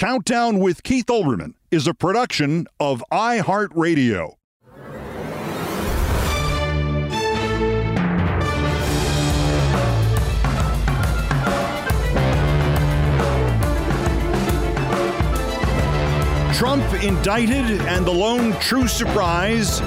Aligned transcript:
Countdown 0.00 0.60
with 0.60 0.82
Keith 0.82 1.04
Olbermann 1.08 1.52
is 1.70 1.86
a 1.86 1.92
production 1.92 2.66
of 2.80 3.04
iHeartRadio. 3.12 4.36
Trump 16.54 17.04
indicted, 17.04 17.82
and 17.82 18.06
the 18.06 18.10
lone 18.10 18.54
true 18.54 18.88
surprise 18.88 19.82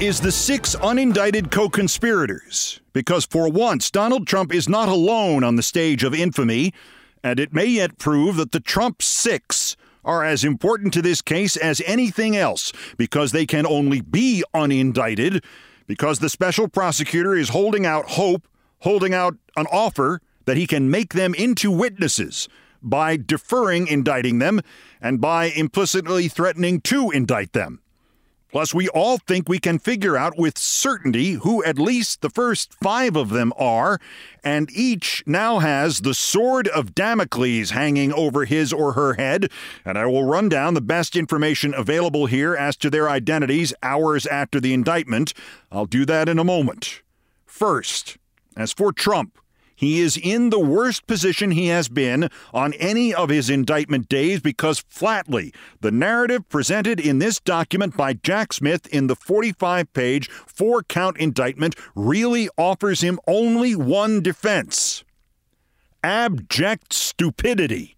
is 0.00 0.20
the 0.20 0.30
six 0.30 0.76
unindicted 0.76 1.50
co 1.50 1.68
conspirators. 1.68 2.80
Because 2.92 3.26
for 3.26 3.48
once, 3.48 3.90
Donald 3.90 4.28
Trump 4.28 4.54
is 4.54 4.68
not 4.68 4.88
alone 4.88 5.42
on 5.42 5.56
the 5.56 5.64
stage 5.64 6.04
of 6.04 6.14
infamy, 6.14 6.72
and 7.26 7.40
it 7.40 7.52
may 7.52 7.66
yet 7.66 7.98
prove 7.98 8.36
that 8.36 8.52
the 8.52 8.60
Trump 8.60 9.02
six 9.02 9.76
are 10.04 10.24
as 10.24 10.44
important 10.44 10.94
to 10.94 11.02
this 11.02 11.20
case 11.20 11.56
as 11.56 11.82
anything 11.84 12.36
else 12.36 12.72
because 12.96 13.32
they 13.32 13.44
can 13.44 13.66
only 13.66 14.00
be 14.00 14.44
unindicted 14.54 15.42
because 15.88 16.20
the 16.20 16.28
special 16.28 16.68
prosecutor 16.68 17.34
is 17.34 17.48
holding 17.48 17.84
out 17.84 18.10
hope, 18.10 18.46
holding 18.78 19.12
out 19.12 19.34
an 19.56 19.66
offer 19.72 20.20
that 20.44 20.56
he 20.56 20.68
can 20.68 20.88
make 20.88 21.14
them 21.14 21.34
into 21.34 21.68
witnesses 21.68 22.48
by 22.80 23.16
deferring 23.16 23.88
indicting 23.88 24.38
them 24.38 24.60
and 25.00 25.20
by 25.20 25.46
implicitly 25.46 26.28
threatening 26.28 26.80
to 26.80 27.10
indict 27.10 27.52
them. 27.54 27.80
Plus, 28.52 28.72
we 28.72 28.88
all 28.88 29.18
think 29.18 29.48
we 29.48 29.58
can 29.58 29.78
figure 29.78 30.16
out 30.16 30.38
with 30.38 30.56
certainty 30.56 31.32
who 31.32 31.64
at 31.64 31.78
least 31.78 32.20
the 32.20 32.30
first 32.30 32.72
five 32.74 33.16
of 33.16 33.30
them 33.30 33.52
are, 33.58 34.00
and 34.44 34.70
each 34.70 35.22
now 35.26 35.58
has 35.58 36.00
the 36.00 36.14
sword 36.14 36.68
of 36.68 36.94
Damocles 36.94 37.70
hanging 37.70 38.12
over 38.12 38.44
his 38.44 38.72
or 38.72 38.92
her 38.92 39.14
head. 39.14 39.50
And 39.84 39.98
I 39.98 40.06
will 40.06 40.24
run 40.24 40.48
down 40.48 40.74
the 40.74 40.80
best 40.80 41.16
information 41.16 41.74
available 41.74 42.26
here 42.26 42.54
as 42.54 42.76
to 42.76 42.88
their 42.88 43.10
identities 43.10 43.74
hours 43.82 44.26
after 44.26 44.60
the 44.60 44.72
indictment. 44.72 45.34
I'll 45.72 45.86
do 45.86 46.04
that 46.06 46.28
in 46.28 46.38
a 46.38 46.44
moment. 46.44 47.02
First, 47.44 48.16
as 48.56 48.72
for 48.72 48.92
Trump, 48.92 49.38
he 49.76 50.00
is 50.00 50.16
in 50.16 50.50
the 50.50 50.58
worst 50.58 51.06
position 51.06 51.52
he 51.52 51.68
has 51.68 51.88
been 51.88 52.28
on 52.52 52.72
any 52.74 53.14
of 53.14 53.28
his 53.28 53.48
indictment 53.50 54.08
days 54.08 54.40
because, 54.40 54.80
flatly, 54.88 55.52
the 55.80 55.92
narrative 55.92 56.48
presented 56.48 56.98
in 56.98 57.18
this 57.18 57.38
document 57.38 57.96
by 57.96 58.14
Jack 58.14 58.54
Smith 58.54 58.86
in 58.88 59.06
the 59.06 59.14
45 59.14 59.92
page, 59.92 60.28
four 60.30 60.82
count 60.82 61.18
indictment 61.18 61.76
really 61.94 62.48
offers 62.56 63.02
him 63.02 63.20
only 63.28 63.76
one 63.76 64.20
defense 64.20 65.04
abject 66.02 66.92
stupidity. 66.92 67.96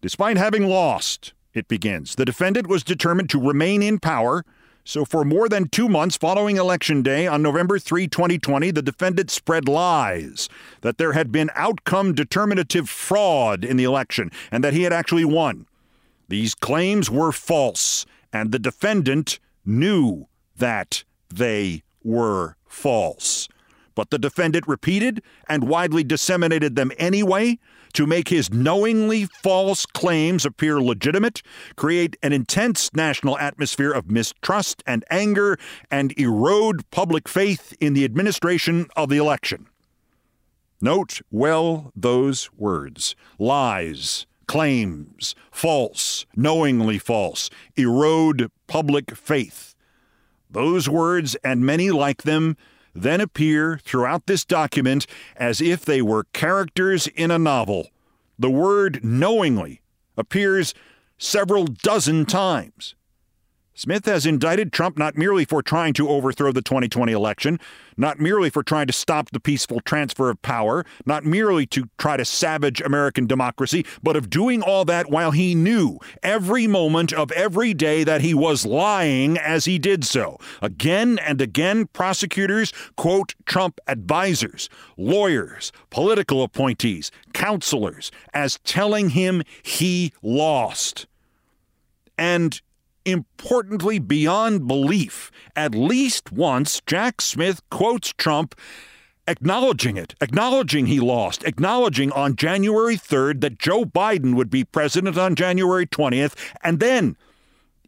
Despite 0.00 0.36
having 0.36 0.66
lost, 0.66 1.32
it 1.54 1.68
begins, 1.68 2.16
the 2.16 2.24
defendant 2.24 2.66
was 2.66 2.82
determined 2.82 3.30
to 3.30 3.40
remain 3.40 3.80
in 3.80 4.00
power 4.00 4.44
so, 4.86 5.04
for 5.04 5.24
more 5.24 5.48
than 5.48 5.68
two 5.68 5.88
months 5.88 6.16
following 6.16 6.58
Election 6.58 7.02
Day 7.02 7.26
on 7.26 7.42
November 7.42 7.76
3, 7.76 8.06
2020, 8.06 8.70
the 8.70 8.80
defendant 8.80 9.32
spread 9.32 9.66
lies 9.66 10.48
that 10.82 10.96
there 10.96 11.12
had 11.12 11.32
been 11.32 11.50
outcome 11.56 12.14
determinative 12.14 12.88
fraud 12.88 13.64
in 13.64 13.76
the 13.76 13.82
election 13.82 14.30
and 14.52 14.62
that 14.62 14.74
he 14.74 14.84
had 14.84 14.92
actually 14.92 15.24
won. 15.24 15.66
These 16.28 16.54
claims 16.54 17.10
were 17.10 17.32
false, 17.32 18.06
and 18.32 18.52
the 18.52 18.60
defendant 18.60 19.40
knew 19.64 20.28
that 20.56 21.02
they 21.34 21.82
were 22.04 22.56
false. 22.68 23.48
But 23.96 24.10
the 24.10 24.20
defendant 24.20 24.68
repeated 24.68 25.20
and 25.48 25.68
widely 25.68 26.04
disseminated 26.04 26.76
them 26.76 26.92
anyway 26.96 27.58
to 27.96 28.06
make 28.06 28.28
his 28.28 28.52
knowingly 28.52 29.24
false 29.24 29.86
claims 29.86 30.44
appear 30.44 30.78
legitimate, 30.82 31.40
create 31.76 32.14
an 32.22 32.30
intense 32.30 32.92
national 32.92 33.38
atmosphere 33.38 33.90
of 33.90 34.10
mistrust 34.10 34.82
and 34.86 35.02
anger, 35.10 35.58
and 35.90 36.12
erode 36.18 36.88
public 36.90 37.26
faith 37.26 37.74
in 37.80 37.94
the 37.94 38.04
administration 38.04 38.86
of 38.96 39.08
the 39.08 39.16
election. 39.16 39.66
Note 40.78 41.22
well 41.30 41.90
those 41.96 42.50
words 42.58 43.16
lies, 43.38 44.26
claims, 44.46 45.34
false, 45.50 46.26
knowingly 46.36 46.98
false, 46.98 47.48
erode 47.76 48.50
public 48.66 49.16
faith. 49.16 49.74
Those 50.50 50.86
words 50.86 51.34
and 51.42 51.64
many 51.64 51.90
like 51.90 52.24
them 52.24 52.58
then 52.96 53.20
appear 53.20 53.78
throughout 53.84 54.26
this 54.26 54.44
document 54.44 55.06
as 55.36 55.60
if 55.60 55.84
they 55.84 56.00
were 56.00 56.24
characters 56.32 57.06
in 57.06 57.30
a 57.30 57.38
novel. 57.38 57.88
The 58.38 58.50
word 58.50 59.04
knowingly 59.04 59.80
appears 60.16 60.74
several 61.18 61.64
dozen 61.64 62.26
times. 62.26 62.94
Smith 63.78 64.06
has 64.06 64.24
indicted 64.24 64.72
Trump 64.72 64.96
not 64.96 65.18
merely 65.18 65.44
for 65.44 65.60
trying 65.60 65.92
to 65.92 66.08
overthrow 66.08 66.50
the 66.50 66.62
2020 66.62 67.12
election, 67.12 67.60
not 67.98 68.18
merely 68.18 68.48
for 68.48 68.62
trying 68.62 68.86
to 68.86 68.92
stop 68.92 69.28
the 69.30 69.38
peaceful 69.38 69.80
transfer 69.80 70.30
of 70.30 70.40
power, 70.40 70.82
not 71.04 71.26
merely 71.26 71.66
to 71.66 71.86
try 71.98 72.16
to 72.16 72.24
savage 72.24 72.80
American 72.80 73.26
democracy, 73.26 73.84
but 74.02 74.16
of 74.16 74.30
doing 74.30 74.62
all 74.62 74.86
that 74.86 75.10
while 75.10 75.30
he 75.30 75.54
knew 75.54 75.98
every 76.22 76.66
moment 76.66 77.12
of 77.12 77.30
every 77.32 77.74
day 77.74 78.02
that 78.02 78.22
he 78.22 78.32
was 78.32 78.64
lying 78.64 79.36
as 79.36 79.66
he 79.66 79.78
did 79.78 80.06
so. 80.06 80.38
Again 80.62 81.18
and 81.18 81.42
again, 81.42 81.86
prosecutors 81.88 82.72
quote 82.96 83.34
Trump 83.44 83.78
advisors, 83.86 84.70
lawyers, 84.96 85.70
political 85.90 86.42
appointees, 86.42 87.10
counselors 87.34 88.10
as 88.32 88.58
telling 88.64 89.10
him 89.10 89.42
he 89.62 90.14
lost. 90.22 91.06
And 92.16 92.58
importantly 93.06 93.98
beyond 93.98 94.66
belief. 94.66 95.30
At 95.54 95.74
least 95.74 96.32
once, 96.32 96.82
Jack 96.86 97.20
Smith 97.20 97.62
quotes 97.70 98.12
Trump 98.12 98.54
acknowledging 99.28 99.96
it, 99.96 100.14
acknowledging 100.20 100.86
he 100.86 101.00
lost, 101.00 101.44
acknowledging 101.44 102.12
on 102.12 102.36
January 102.36 102.96
3rd 102.96 103.40
that 103.40 103.58
Joe 103.58 103.84
Biden 103.84 104.34
would 104.34 104.50
be 104.50 104.64
president 104.64 105.16
on 105.16 105.34
January 105.34 105.86
20th, 105.86 106.34
and 106.62 106.80
then 106.80 107.16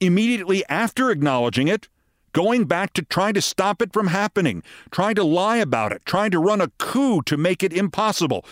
immediately 0.00 0.64
after 0.68 1.10
acknowledging 1.10 1.68
it, 1.68 1.88
going 2.32 2.64
back 2.64 2.92
to 2.92 3.02
trying 3.02 3.34
to 3.34 3.42
stop 3.42 3.82
it 3.82 3.92
from 3.92 4.08
happening, 4.08 4.62
trying 4.90 5.14
to 5.14 5.24
lie 5.24 5.56
about 5.56 5.92
it, 5.92 6.04
trying 6.04 6.30
to 6.30 6.38
run 6.38 6.60
a 6.60 6.70
coup 6.78 7.22
to 7.22 7.36
make 7.36 7.62
it 7.62 7.72
impossible. 7.72 8.44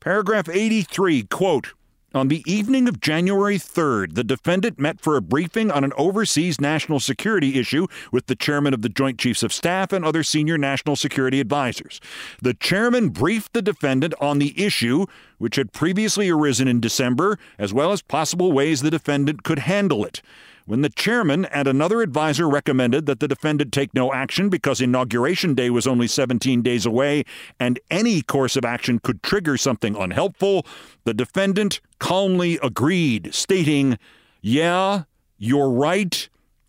Paragraph 0.00 0.48
83, 0.48 1.24
quote, 1.24 1.72
on 2.14 2.28
the 2.28 2.44
evening 2.46 2.88
of 2.88 3.00
January 3.00 3.58
3rd, 3.58 4.14
the 4.14 4.24
defendant 4.24 4.78
met 4.78 5.00
for 5.00 5.16
a 5.16 5.22
briefing 5.22 5.70
on 5.70 5.82
an 5.82 5.92
overseas 5.96 6.60
national 6.60 7.00
security 7.00 7.58
issue 7.58 7.86
with 8.12 8.26
the 8.26 8.36
chairman 8.36 8.72
of 8.72 8.82
the 8.82 8.88
Joint 8.88 9.18
Chiefs 9.18 9.42
of 9.42 9.52
Staff 9.52 9.92
and 9.92 10.04
other 10.04 10.22
senior 10.22 10.56
national 10.56 10.96
security 10.96 11.40
advisors. 11.40 12.00
The 12.40 12.54
chairman 12.54 13.08
briefed 13.08 13.52
the 13.52 13.62
defendant 13.62 14.14
on 14.20 14.38
the 14.38 14.54
issue, 14.62 15.06
which 15.38 15.56
had 15.56 15.72
previously 15.72 16.30
arisen 16.30 16.68
in 16.68 16.80
December, 16.80 17.38
as 17.58 17.74
well 17.74 17.90
as 17.90 18.00
possible 18.00 18.52
ways 18.52 18.80
the 18.80 18.90
defendant 18.90 19.42
could 19.42 19.60
handle 19.60 20.04
it 20.04 20.22
when 20.66 20.80
the 20.80 20.88
chairman 20.88 21.44
and 21.46 21.68
another 21.68 22.00
advisor 22.00 22.48
recommended 22.48 23.06
that 23.06 23.20
the 23.20 23.28
defendant 23.28 23.72
take 23.72 23.94
no 23.94 24.12
action 24.12 24.48
because 24.48 24.80
Inauguration 24.80 25.54
Day 25.54 25.68
was 25.70 25.86
only 25.86 26.06
17 26.06 26.62
days 26.62 26.86
away 26.86 27.24
and 27.60 27.78
any 27.90 28.22
course 28.22 28.56
of 28.56 28.64
action 28.64 28.98
could 28.98 29.22
trigger 29.22 29.56
something 29.56 29.94
unhelpful, 29.94 30.66
the 31.04 31.14
defendant 31.14 31.80
calmly 31.98 32.58
agreed, 32.62 33.34
stating, 33.34 33.98
Yeah, 34.40 35.02
you're 35.36 35.70
right. 35.70 36.28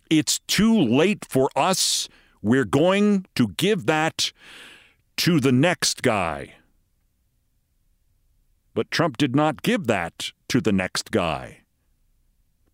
It's 0.09 0.39
too 0.39 0.77
late 0.77 1.25
for 1.29 1.49
us. 1.55 2.09
We're 2.41 2.65
going 2.65 3.25
to 3.35 3.47
give 3.49 3.85
that 3.85 4.31
to 5.17 5.39
the 5.39 5.51
next 5.51 6.03
guy. 6.03 6.55
But 8.73 8.91
Trump 8.91 9.17
did 9.17 9.35
not 9.35 9.61
give 9.61 9.87
that 9.87 10.31
to 10.49 10.59
the 10.59 10.73
next 10.73 11.09
guy. 11.11 11.64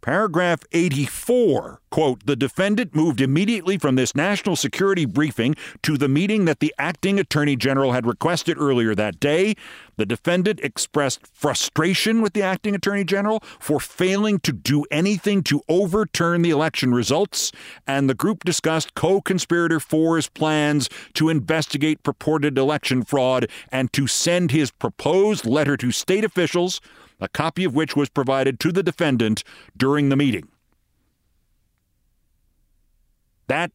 Paragraph 0.01 0.63
84, 0.71 1.80
quote, 1.91 2.25
the 2.25 2.35
defendant 2.35 2.95
moved 2.95 3.21
immediately 3.21 3.77
from 3.77 3.95
this 3.95 4.15
national 4.15 4.55
security 4.55 5.05
briefing 5.05 5.55
to 5.83 5.97
the 5.97 6.07
meeting 6.07 6.45
that 6.45 6.59
the 6.59 6.73
acting 6.79 7.19
attorney 7.19 7.55
general 7.55 7.91
had 7.91 8.07
requested 8.07 8.57
earlier 8.57 8.95
that 8.95 9.19
day. 9.19 9.53
The 9.97 10.05
defendant 10.05 10.59
expressed 10.61 11.27
frustration 11.27 12.21
with 12.21 12.33
the 12.33 12.41
acting 12.41 12.73
attorney 12.73 13.03
general 13.03 13.41
for 13.59 13.79
failing 13.79 14.39
to 14.39 14.51
do 14.51 14.85
anything 14.89 15.43
to 15.43 15.61
overturn 15.69 16.41
the 16.41 16.49
election 16.49 16.93
results, 16.93 17.51
and 17.85 18.09
the 18.09 18.15
group 18.15 18.43
discussed 18.43 18.95
co 18.95 19.21
conspirator 19.21 19.79
four's 19.79 20.27
plans 20.27 20.89
to 21.13 21.29
investigate 21.29 22.01
purported 22.01 22.57
election 22.57 23.03
fraud 23.03 23.47
and 23.71 23.93
to 23.93 24.07
send 24.07 24.51
his 24.51 24.71
proposed 24.71 25.45
letter 25.45 25.77
to 25.77 25.91
state 25.91 26.23
officials 26.23 26.81
a 27.21 27.29
copy 27.29 27.63
of 27.63 27.75
which 27.75 27.95
was 27.95 28.09
provided 28.09 28.59
to 28.59 28.71
the 28.71 28.81
defendant 28.81 29.43
during 29.77 30.09
the 30.09 30.15
meeting. 30.15 30.47
That 33.51 33.73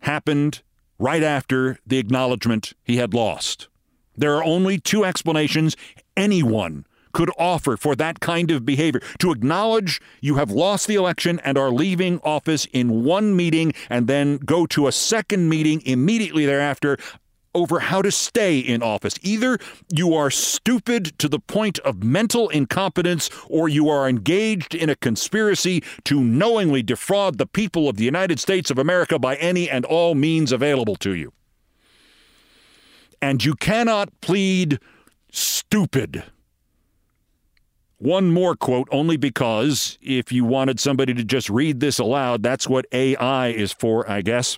happened 0.00 0.62
right 0.98 1.22
after 1.22 1.78
the 1.86 1.98
acknowledgement 1.98 2.72
he 2.82 2.96
had 2.96 3.12
lost. 3.12 3.68
There 4.16 4.34
are 4.34 4.42
only 4.42 4.78
two 4.78 5.04
explanations 5.04 5.76
anyone 6.16 6.86
could 7.12 7.30
offer 7.38 7.76
for 7.76 7.94
that 7.96 8.20
kind 8.20 8.50
of 8.50 8.64
behavior 8.64 9.02
to 9.18 9.30
acknowledge 9.30 10.00
you 10.22 10.36
have 10.36 10.50
lost 10.50 10.86
the 10.86 10.94
election 10.94 11.38
and 11.44 11.58
are 11.58 11.70
leaving 11.70 12.18
office 12.20 12.66
in 12.72 13.04
one 13.04 13.36
meeting 13.36 13.74
and 13.90 14.06
then 14.06 14.38
go 14.38 14.64
to 14.64 14.86
a 14.86 14.92
second 14.92 15.50
meeting 15.50 15.82
immediately 15.84 16.46
thereafter 16.46 16.96
over 17.54 17.80
how 17.80 18.02
to 18.02 18.10
stay 18.10 18.58
in 18.58 18.82
office. 18.82 19.14
Either 19.22 19.58
you 19.92 20.14
are 20.14 20.30
stupid 20.30 21.18
to 21.18 21.28
the 21.28 21.38
point 21.38 21.78
of 21.80 22.02
mental 22.02 22.48
incompetence, 22.48 23.30
or 23.48 23.68
you 23.68 23.88
are 23.88 24.08
engaged 24.08 24.74
in 24.74 24.88
a 24.88 24.96
conspiracy 24.96 25.82
to 26.04 26.20
knowingly 26.20 26.82
defraud 26.82 27.38
the 27.38 27.46
people 27.46 27.88
of 27.88 27.96
the 27.96 28.04
United 28.04 28.38
States 28.38 28.70
of 28.70 28.78
America 28.78 29.18
by 29.18 29.36
any 29.36 29.68
and 29.68 29.84
all 29.84 30.14
means 30.14 30.52
available 30.52 30.96
to 30.96 31.14
you. 31.14 31.32
And 33.20 33.44
you 33.44 33.54
cannot 33.54 34.08
plead 34.20 34.78
stupid. 35.30 36.24
One 37.98 38.30
more 38.32 38.54
quote, 38.54 38.86
only 38.92 39.16
because 39.16 39.98
if 40.00 40.30
you 40.30 40.44
wanted 40.44 40.78
somebody 40.78 41.14
to 41.14 41.24
just 41.24 41.50
read 41.50 41.80
this 41.80 41.98
aloud, 41.98 42.44
that's 42.44 42.68
what 42.68 42.86
AI 42.92 43.48
is 43.48 43.72
for, 43.72 44.08
I 44.08 44.22
guess. 44.22 44.56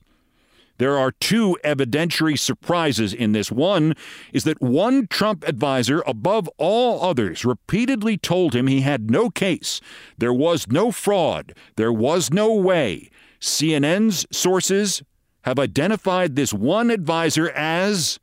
There 0.81 0.97
are 0.97 1.13
two 1.13 1.59
evidentiary 1.63 2.39
surprises 2.39 3.13
in 3.13 3.33
this. 3.33 3.53
One 3.53 3.95
is 4.33 4.45
that 4.45 4.63
one 4.63 5.09
Trump 5.09 5.47
advisor, 5.47 6.03
above 6.07 6.49
all 6.57 7.05
others, 7.05 7.45
repeatedly 7.45 8.17
told 8.17 8.55
him 8.55 8.67
he 8.67 8.81
had 8.81 9.11
no 9.11 9.29
case. 9.29 9.83
There 10.17 10.33
was 10.33 10.69
no 10.69 10.91
fraud. 10.91 11.53
There 11.77 11.93
was 11.93 12.33
no 12.33 12.55
way. 12.55 13.11
CNN's 13.43 14.25
sources 14.33 15.03
have 15.43 15.59
identified 15.59 16.35
this 16.35 16.55
one 16.55 16.89
advisor 16.91 17.51
as 17.51 18.19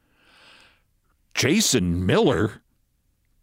Jason 1.36 2.08
Miller 2.08 2.64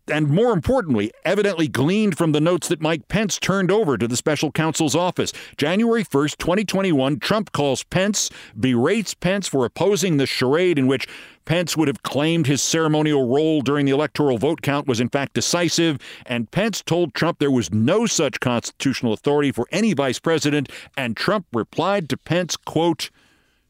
and 0.08 0.28
more 0.28 0.52
importantly, 0.52 1.10
evidently 1.24 1.66
gleaned 1.66 2.18
from 2.18 2.32
the 2.32 2.40
notes 2.40 2.68
that 2.68 2.80
Mike 2.80 3.08
Pence 3.08 3.38
turned 3.38 3.70
over 3.70 3.96
to 3.96 4.06
the 4.06 4.16
special 4.16 4.52
counsel's 4.52 4.94
office. 4.94 5.32
January 5.56 6.04
1st, 6.04 6.36
2021, 6.36 7.18
Trump 7.20 7.52
calls 7.52 7.84
Pence, 7.84 8.30
berates 8.58 9.14
Pence 9.14 9.48
for 9.48 9.64
opposing 9.64 10.16
the 10.16 10.26
charade 10.26 10.78
in 10.78 10.86
which 10.86 11.08
Pence 11.46 11.76
would 11.76 11.88
have 11.88 12.02
claimed 12.02 12.46
his 12.46 12.62
ceremonial 12.62 13.28
role 13.28 13.62
during 13.62 13.86
the 13.86 13.92
electoral 13.92 14.38
vote 14.38 14.62
count 14.62 14.86
was 14.86 15.00
in 15.00 15.08
fact 15.08 15.34
decisive, 15.34 15.98
and 16.26 16.50
Pence 16.50 16.82
told 16.82 17.14
Trump 17.14 17.38
there 17.38 17.50
was 17.50 17.72
no 17.72 18.06
such 18.06 18.40
constitutional 18.40 19.12
authority 19.12 19.52
for 19.52 19.66
any 19.70 19.94
vice 19.94 20.18
president, 20.18 20.70
and 20.96 21.16
Trump 21.16 21.46
replied 21.52 22.08
to 22.10 22.16
Pence, 22.16 22.56
quote, 22.56 23.10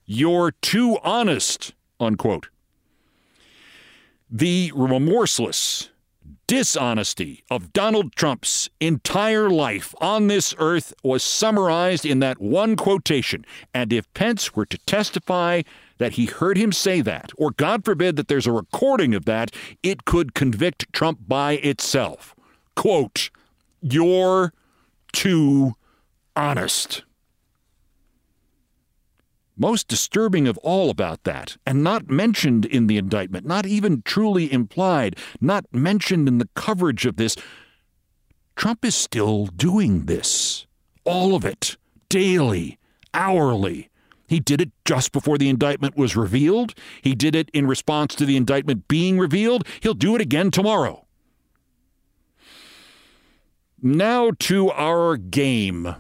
You're 0.05 0.53
too 0.63 0.99
honest, 1.03 1.75
unquote. 2.01 2.49
The 4.31 4.73
remorseless 4.75 5.91
dishonesty 6.47 7.45
of 7.51 7.73
Donald 7.73 8.15
Trump's 8.15 8.69
entire 8.81 9.51
life 9.51 9.95
on 10.01 10.27
this 10.27 10.55
earth 10.59 10.93
was 11.03 11.23
summarized 11.23 12.05
in 12.05 12.21
that 12.21 12.41
one 12.41 12.77
quotation. 12.77 13.45
And 13.73 13.93
if 13.93 14.13
Pence 14.15 14.55
were 14.55 14.67
to 14.67 14.79
testify 14.87 15.63
that 15.99 16.15
he 16.15 16.27
heard 16.27 16.57
him 16.57 16.73
say 16.73 17.01
that, 17.01 17.31
or 17.37 17.51
God 17.51 17.85
forbid 17.85 18.17
that 18.17 18.29
there's 18.29 18.47
a 18.47 18.53
recording 18.53 19.15
of 19.15 19.25
that, 19.25 19.51
it 19.83 20.05
could 20.05 20.35
convict 20.35 20.93
Trump 20.93 21.21
by 21.27 21.53
itself. 21.53 22.35
Quote, 22.75 23.31
You're 23.81 24.53
too 25.13 25.75
honest. 26.37 27.05
Most 29.57 29.87
disturbing 29.87 30.49
of 30.49 30.59
all 30.59 30.91
about 30.91 31.23
that, 31.25 31.57
and 31.65 31.85
not 31.85 32.11
mentioned 32.11 32.65
in 32.65 32.89
the 32.89 32.99
indictment, 32.99 33.47
not 33.47 33.67
even 33.67 34.03
truly 34.03 34.53
implied, 34.53 35.17
not 35.41 35.65
mentioned 35.73 36.27
in 36.27 36.39
the 36.39 36.49
coverage 36.55 37.07
of 37.07 37.17
this, 37.17 37.37
Trump 38.57 38.85
is 38.85 38.97
still 38.97 39.47
doing 39.47 40.07
this. 40.07 40.67
All 41.05 41.37
of 41.37 41.45
it, 41.45 41.77
daily, 42.09 42.79
hourly. 43.13 43.91
He 44.27 44.41
did 44.41 44.61
it 44.61 44.73
just 44.85 45.13
before 45.13 45.39
the 45.39 45.49
indictment 45.49 45.97
was 45.97 46.17
revealed. 46.17 46.75
He 47.03 47.15
did 47.15 47.37
it 47.37 47.51
in 47.53 47.67
response 47.67 48.15
to 48.17 48.27
the 48.27 48.37
indictment 48.37 48.89
being 48.89 49.19
revealed. 49.19 49.67
He'll 49.81 49.95
do 49.95 50.17
it 50.17 50.21
again 50.21 50.51
tomorrow. 50.51 51.07
Now 53.81 54.31
to 54.41 54.71
our 54.71 55.17
game 55.17 55.95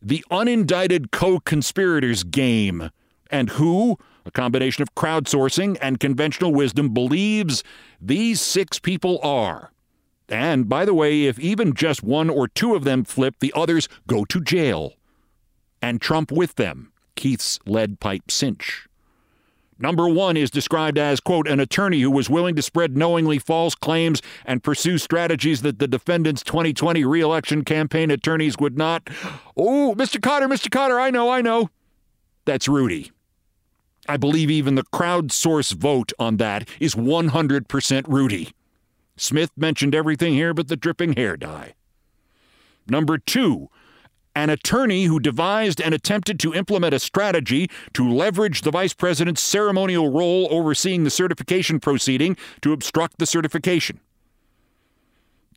the 0.00 0.24
unindicted 0.30 1.10
co 1.10 1.40
conspirators 1.40 2.24
game. 2.24 2.90
And 3.30 3.50
who, 3.50 3.98
a 4.24 4.30
combination 4.30 4.82
of 4.82 4.94
crowdsourcing 4.94 5.76
and 5.82 6.00
conventional 6.00 6.54
wisdom, 6.54 6.94
believes 6.94 7.62
these 8.00 8.40
six 8.40 8.78
people 8.78 9.18
are 9.22 9.70
And 10.28 10.68
by 10.68 10.84
the 10.84 10.94
way, 10.94 11.24
if 11.24 11.38
even 11.38 11.72
just 11.74 12.02
one 12.02 12.28
or 12.28 12.48
two 12.48 12.74
of 12.74 12.84
them 12.84 13.04
flip, 13.04 13.36
the 13.40 13.52
others 13.56 13.88
go 14.06 14.24
to 14.26 14.40
jail. 14.40 14.94
And 15.80 16.00
Trump 16.00 16.30
with 16.30 16.56
them, 16.56 16.92
Keith's 17.16 17.58
lead 17.66 18.00
pipe 18.00 18.30
cinch. 18.30 18.87
Number 19.78 20.08
one 20.08 20.36
is 20.36 20.50
described 20.50 20.98
as, 20.98 21.20
quote, 21.20 21.46
an 21.46 21.60
attorney 21.60 22.00
who 22.00 22.10
was 22.10 22.28
willing 22.28 22.56
to 22.56 22.62
spread 22.62 22.96
knowingly 22.96 23.38
false 23.38 23.74
claims 23.76 24.20
and 24.44 24.62
pursue 24.62 24.98
strategies 24.98 25.62
that 25.62 25.78
the 25.78 25.86
defendant's 25.86 26.42
2020 26.42 27.04
reelection 27.04 27.64
campaign 27.64 28.10
attorneys 28.10 28.58
would 28.58 28.76
not. 28.76 29.08
Oh, 29.56 29.94
Mr. 29.96 30.18
Kotter, 30.20 30.48
Mr. 30.48 30.68
Kotter, 30.68 31.00
I 31.00 31.10
know, 31.10 31.30
I 31.30 31.42
know. 31.42 31.70
That's 32.44 32.66
Rudy. 32.66 33.12
I 34.08 34.16
believe 34.16 34.50
even 34.50 34.74
the 34.74 34.84
crowdsource 34.84 35.74
vote 35.74 36.12
on 36.18 36.38
that 36.38 36.68
is 36.80 36.94
100% 36.94 38.08
Rudy. 38.08 38.52
Smith 39.16 39.50
mentioned 39.56 39.94
everything 39.94 40.34
here 40.34 40.54
but 40.54 40.68
the 40.68 40.76
dripping 40.76 41.12
hair 41.12 41.36
dye. 41.36 41.74
Number 42.88 43.18
two, 43.18 43.68
an 44.38 44.50
attorney 44.50 45.04
who 45.04 45.18
devised 45.18 45.80
and 45.80 45.92
attempted 45.92 46.38
to 46.38 46.54
implement 46.54 46.94
a 46.94 47.00
strategy 47.00 47.68
to 47.92 48.08
leverage 48.08 48.62
the 48.62 48.70
vice 48.70 48.94
president's 48.94 49.42
ceremonial 49.42 50.10
role 50.10 50.46
overseeing 50.52 51.02
the 51.02 51.10
certification 51.10 51.80
proceeding 51.80 52.36
to 52.62 52.72
obstruct 52.72 53.18
the 53.18 53.26
certification. 53.26 53.98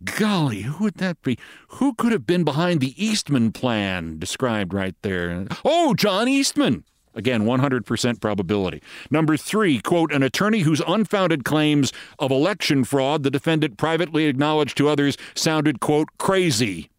Golly, 0.03 0.63
who 0.63 0.85
would 0.85 0.95
that 0.95 1.21
be? 1.21 1.37
Who 1.67 1.93
could 1.93 2.11
have 2.11 2.25
been 2.25 2.43
behind 2.43 2.81
the 2.81 2.95
Eastman 2.97 3.51
plan 3.51 4.17
described 4.17 4.73
right 4.73 4.95
there? 5.03 5.45
Oh, 5.63 5.93
John 5.93 6.27
Eastman. 6.27 6.83
Again, 7.13 7.43
100% 7.43 8.19
probability. 8.19 8.81
Number 9.11 9.37
three, 9.37 9.79
quote, 9.79 10.11
an 10.11 10.23
attorney 10.23 10.61
whose 10.61 10.81
unfounded 10.87 11.45
claims 11.45 11.93
of 12.17 12.31
election 12.31 12.83
fraud 12.83 13.21
the 13.21 13.29
defendant 13.29 13.77
privately 13.77 14.25
acknowledged 14.25 14.77
to 14.77 14.89
others 14.89 15.17
sounded, 15.35 15.81
quote, 15.81 16.07
crazy. 16.17 16.90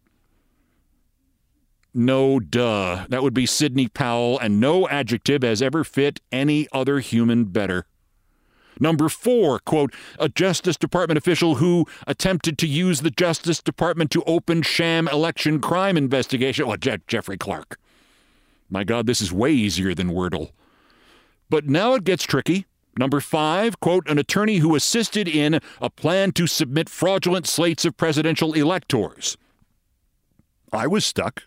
No 1.93 2.39
duh. 2.39 3.05
That 3.09 3.21
would 3.21 3.33
be 3.33 3.45
Sidney 3.45 3.87
Powell, 3.87 4.39
and 4.39 4.59
no 4.59 4.87
adjective 4.89 5.43
has 5.43 5.61
ever 5.61 5.83
fit 5.83 6.21
any 6.31 6.67
other 6.71 6.99
human 6.99 7.45
better. 7.45 7.85
Number 8.79 9.07
four, 9.07 9.59
quote, 9.59 9.93
a 10.17 10.27
Justice 10.27 10.77
Department 10.77 11.19
official 11.19 11.55
who 11.55 11.85
attempted 12.07 12.57
to 12.57 12.67
use 12.67 13.01
the 13.01 13.11
Justice 13.11 13.61
Department 13.61 14.09
to 14.11 14.23
open 14.23 14.63
sham 14.63 15.07
election 15.07 15.59
crime 15.59 15.95
investigation. 15.95 16.65
Oh, 16.67 16.75
Je- 16.75 16.97
Jeffrey 17.07 17.37
Clark. 17.37 17.79
My 18.69 18.83
God, 18.83 19.05
this 19.05 19.21
is 19.21 19.31
way 19.31 19.51
easier 19.51 19.93
than 19.93 20.09
Wordle. 20.09 20.51
But 21.49 21.67
now 21.67 21.93
it 21.93 22.03
gets 22.03 22.23
tricky. 22.23 22.65
Number 22.97 23.19
five, 23.19 23.79
quote, 23.79 24.09
an 24.09 24.17
attorney 24.17 24.57
who 24.57 24.75
assisted 24.75 25.27
in 25.27 25.59
a 25.79 25.89
plan 25.91 26.31
to 26.33 26.47
submit 26.47 26.89
fraudulent 26.89 27.45
slates 27.45 27.85
of 27.85 27.97
presidential 27.97 28.53
electors. 28.53 29.37
I 30.71 30.87
was 30.87 31.05
stuck. 31.05 31.43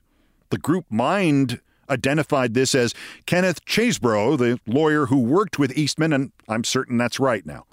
The 0.50 0.58
group 0.58 0.86
Mind 0.90 1.60
identified 1.88 2.54
this 2.54 2.74
as 2.74 2.94
Kenneth 3.26 3.64
Chesebro, 3.64 4.36
the 4.36 4.58
lawyer 4.66 5.06
who 5.06 5.20
worked 5.20 5.58
with 5.58 5.76
Eastman, 5.76 6.12
and 6.12 6.32
I'm 6.48 6.64
certain 6.64 6.96
that's 6.96 7.20
right 7.20 7.44
now. 7.46 7.64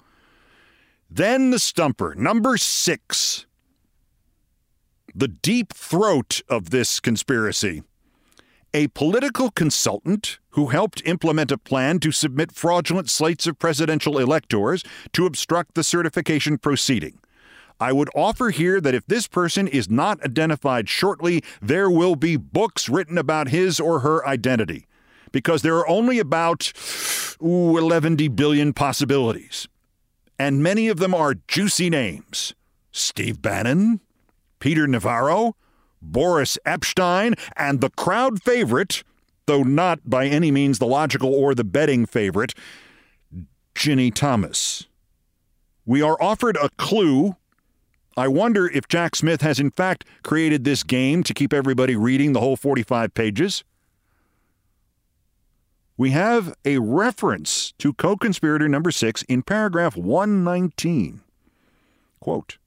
Then 1.10 1.50
the 1.50 1.58
stumper, 1.58 2.14
number 2.14 2.56
six. 2.56 3.46
The 5.14 5.28
deep 5.28 5.72
throat 5.72 6.40
of 6.48 6.70
this 6.70 6.98
conspiracy. 6.98 7.82
A 8.72 8.88
political 8.88 9.52
consultant 9.52 10.40
who 10.50 10.66
helped 10.68 11.02
implement 11.04 11.52
a 11.52 11.58
plan 11.58 12.00
to 12.00 12.10
submit 12.10 12.50
fraudulent 12.50 13.08
slates 13.08 13.46
of 13.46 13.58
presidential 13.60 14.18
electors 14.18 14.82
to 15.12 15.26
obstruct 15.26 15.74
the 15.74 15.84
certification 15.84 16.58
proceeding. 16.58 17.20
I 17.80 17.92
would 17.92 18.08
offer 18.14 18.50
here 18.50 18.80
that 18.80 18.94
if 18.94 19.06
this 19.06 19.26
person 19.26 19.66
is 19.66 19.90
not 19.90 20.22
identified 20.24 20.88
shortly, 20.88 21.42
there 21.60 21.90
will 21.90 22.16
be 22.16 22.36
books 22.36 22.88
written 22.88 23.18
about 23.18 23.48
his 23.48 23.80
or 23.80 24.00
her 24.00 24.26
identity 24.26 24.86
because 25.32 25.62
there 25.62 25.76
are 25.76 25.88
only 25.88 26.18
about 26.18 26.72
ooh, 27.42 27.76
11 27.76 28.16
billion 28.34 28.72
possibilities. 28.72 29.68
And 30.38 30.62
many 30.62 30.88
of 30.88 30.98
them 30.98 31.14
are 31.14 31.34
juicy 31.48 31.90
names 31.90 32.54
Steve 32.92 33.42
Bannon, 33.42 34.00
Peter 34.60 34.86
Navarro, 34.86 35.56
Boris 36.00 36.58
Epshteyn, 36.64 37.38
and 37.56 37.80
the 37.80 37.90
crowd 37.90 38.42
favorite, 38.42 39.02
though 39.46 39.62
not 39.62 40.08
by 40.08 40.26
any 40.26 40.50
means 40.50 40.78
the 40.78 40.86
logical 40.86 41.34
or 41.34 41.54
the 41.54 41.64
betting 41.64 42.06
favorite, 42.06 42.54
Ginni 43.74 44.14
Thomas. 44.14 44.86
We 45.84 46.00
are 46.00 46.20
offered 46.22 46.56
a 46.56 46.70
clue 46.78 47.36
I 48.16 48.28
wonder 48.28 48.68
if 48.68 48.86
Jack 48.86 49.16
Smith 49.16 49.40
has 49.40 49.58
in 49.58 49.70
fact 49.70 50.04
created 50.22 50.64
this 50.64 50.82
game 50.82 51.22
to 51.24 51.34
keep 51.34 51.52
everybody 51.52 51.96
reading 51.96 52.32
the 52.32 52.40
whole 52.40 52.56
45 52.56 53.12
pages. 53.12 53.64
We 55.96 56.10
have 56.10 56.54
a 56.64 56.78
reference 56.78 57.72
to 57.78 57.92
co 57.92 58.16
conspirator 58.16 58.68
number 58.68 58.90
six 58.90 59.22
in 59.22 59.42
paragraph 59.42 59.96
119. 59.96 61.20
Quote 62.20 62.58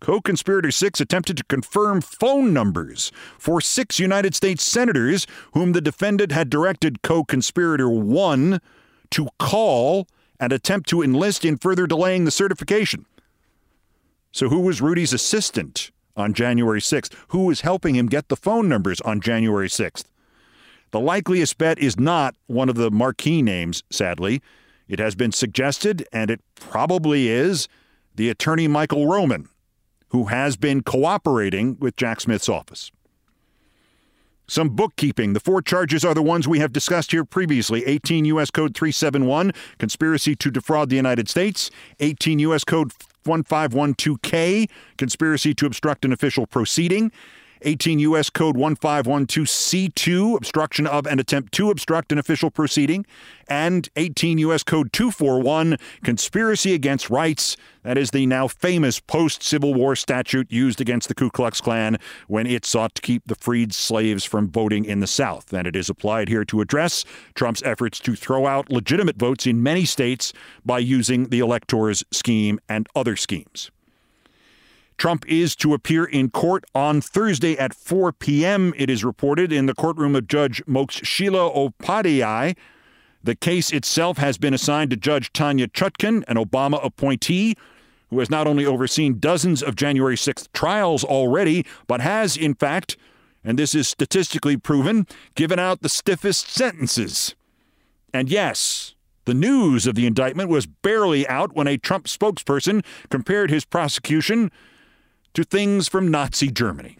Co 0.00 0.20
conspirator 0.20 0.70
six 0.70 1.00
attempted 1.00 1.36
to 1.38 1.44
confirm 1.44 2.00
phone 2.02 2.52
numbers 2.52 3.10
for 3.38 3.60
six 3.60 3.98
United 3.98 4.34
States 4.34 4.62
senators 4.62 5.26
whom 5.52 5.72
the 5.72 5.80
defendant 5.80 6.32
had 6.32 6.50
directed 6.50 7.02
co 7.02 7.24
conspirator 7.24 7.88
one 7.88 8.60
to 9.10 9.28
call 9.38 10.06
and 10.40 10.52
attempt 10.52 10.88
to 10.90 11.02
enlist 11.02 11.44
in 11.44 11.56
further 11.56 11.86
delaying 11.86 12.24
the 12.24 12.30
certification. 12.30 13.06
So, 14.34 14.48
who 14.48 14.62
was 14.62 14.82
Rudy's 14.82 15.12
assistant 15.12 15.92
on 16.16 16.34
January 16.34 16.80
6th? 16.80 17.12
Who 17.28 17.44
was 17.44 17.60
helping 17.60 17.94
him 17.94 18.08
get 18.08 18.26
the 18.26 18.34
phone 18.34 18.68
numbers 18.68 19.00
on 19.02 19.20
January 19.20 19.68
6th? 19.68 20.06
The 20.90 20.98
likeliest 20.98 21.56
bet 21.56 21.78
is 21.78 22.00
not 22.00 22.34
one 22.48 22.68
of 22.68 22.74
the 22.74 22.90
marquee 22.90 23.42
names, 23.42 23.84
sadly. 23.90 24.42
It 24.88 24.98
has 24.98 25.14
been 25.14 25.30
suggested, 25.30 26.08
and 26.12 26.32
it 26.32 26.40
probably 26.56 27.28
is, 27.28 27.68
the 28.16 28.28
attorney 28.28 28.66
Michael 28.66 29.06
Roman, 29.06 29.48
who 30.08 30.24
has 30.24 30.56
been 30.56 30.82
cooperating 30.82 31.76
with 31.78 31.94
Jack 31.94 32.20
Smith's 32.20 32.48
office. 32.48 32.90
Some 34.48 34.70
bookkeeping. 34.70 35.34
The 35.34 35.40
four 35.40 35.62
charges 35.62 36.04
are 36.04 36.12
the 36.12 36.22
ones 36.22 36.48
we 36.48 36.58
have 36.58 36.72
discussed 36.72 37.12
here 37.12 37.24
previously 37.24 37.86
18 37.86 38.24
U.S. 38.24 38.50
Code 38.50 38.74
371, 38.74 39.52
conspiracy 39.78 40.34
to 40.34 40.50
defraud 40.50 40.90
the 40.90 40.96
United 40.96 41.28
States, 41.28 41.70
18 42.00 42.40
U.S. 42.40 42.64
Code 42.64 42.90
1512K, 43.24 44.68
conspiracy 44.96 45.54
to 45.54 45.66
obstruct 45.66 46.04
an 46.04 46.12
official 46.12 46.46
proceeding. 46.46 47.10
18 47.64 47.98
U.S. 48.00 48.30
Code 48.30 48.56
1512C2, 48.56 50.36
obstruction 50.36 50.86
of 50.86 51.06
an 51.06 51.18
attempt 51.18 51.52
to 51.54 51.70
obstruct 51.70 52.12
an 52.12 52.18
official 52.18 52.50
proceeding, 52.50 53.04
and 53.48 53.88
18 53.96 54.38
U.S. 54.38 54.62
Code 54.62 54.92
241, 54.92 55.76
conspiracy 56.02 56.74
against 56.74 57.10
rights. 57.10 57.56
That 57.82 57.98
is 57.98 58.10
the 58.10 58.26
now 58.26 58.48
famous 58.48 59.00
post 59.00 59.42
Civil 59.42 59.74
War 59.74 59.96
statute 59.96 60.50
used 60.50 60.80
against 60.80 61.08
the 61.08 61.14
Ku 61.14 61.30
Klux 61.30 61.60
Klan 61.60 61.98
when 62.28 62.46
it 62.46 62.64
sought 62.64 62.94
to 62.94 63.02
keep 63.02 63.22
the 63.26 63.34
freed 63.34 63.74
slaves 63.74 64.24
from 64.24 64.48
voting 64.48 64.84
in 64.84 65.00
the 65.00 65.06
South. 65.06 65.52
And 65.52 65.66
it 65.66 65.76
is 65.76 65.90
applied 65.90 66.28
here 66.28 66.44
to 66.46 66.60
address 66.60 67.04
Trump's 67.34 67.62
efforts 67.62 67.98
to 68.00 68.14
throw 68.14 68.46
out 68.46 68.70
legitimate 68.70 69.16
votes 69.16 69.46
in 69.46 69.62
many 69.62 69.84
states 69.84 70.32
by 70.64 70.78
using 70.78 71.28
the 71.28 71.40
electors 71.40 72.04
scheme 72.10 72.58
and 72.68 72.86
other 72.94 73.16
schemes. 73.16 73.70
Trump 74.96 75.24
is 75.28 75.54
to 75.56 75.74
appear 75.74 76.04
in 76.04 76.30
court 76.30 76.64
on 76.74 77.00
Thursday 77.00 77.56
at 77.58 77.74
4 77.74 78.12
p.m., 78.12 78.72
it 78.76 78.88
is 78.88 79.04
reported, 79.04 79.52
in 79.52 79.66
the 79.66 79.74
courtroom 79.74 80.14
of 80.16 80.26
Judge 80.26 80.62
Moxila 80.66 81.50
Upadhyay. 81.50 82.56
The 83.22 83.34
case 83.34 83.72
itself 83.72 84.18
has 84.18 84.38
been 84.38 84.54
assigned 84.54 84.90
to 84.90 84.96
Judge 84.96 85.32
Tanya 85.32 85.66
Chutkan, 85.66 86.24
an 86.28 86.36
Obama 86.36 86.84
appointee 86.84 87.56
who 88.10 88.20
has 88.20 88.30
not 88.30 88.46
only 88.46 88.64
overseen 88.64 89.18
dozens 89.18 89.62
of 89.62 89.74
January 89.74 90.14
6th 90.14 90.46
trials 90.52 91.02
already, 91.02 91.66
but 91.86 92.00
has, 92.00 92.36
in 92.36 92.54
fact, 92.54 92.96
and 93.42 93.58
this 93.58 93.74
is 93.74 93.88
statistically 93.88 94.56
proven, 94.56 95.06
given 95.34 95.58
out 95.58 95.82
the 95.82 95.88
stiffest 95.88 96.48
sentences. 96.48 97.34
And 98.12 98.28
yes, 98.28 98.94
the 99.24 99.34
news 99.34 99.86
of 99.86 99.96
the 99.96 100.06
indictment 100.06 100.48
was 100.48 100.66
barely 100.66 101.26
out 101.26 101.54
when 101.54 101.66
a 101.66 101.76
Trump 101.76 102.06
spokesperson 102.06 102.84
compared 103.10 103.50
his 103.50 103.64
prosecution 103.64 104.50
to 105.34 105.44
things 105.44 105.88
from 105.88 106.10
Nazi 106.10 106.48
Germany. 106.48 106.96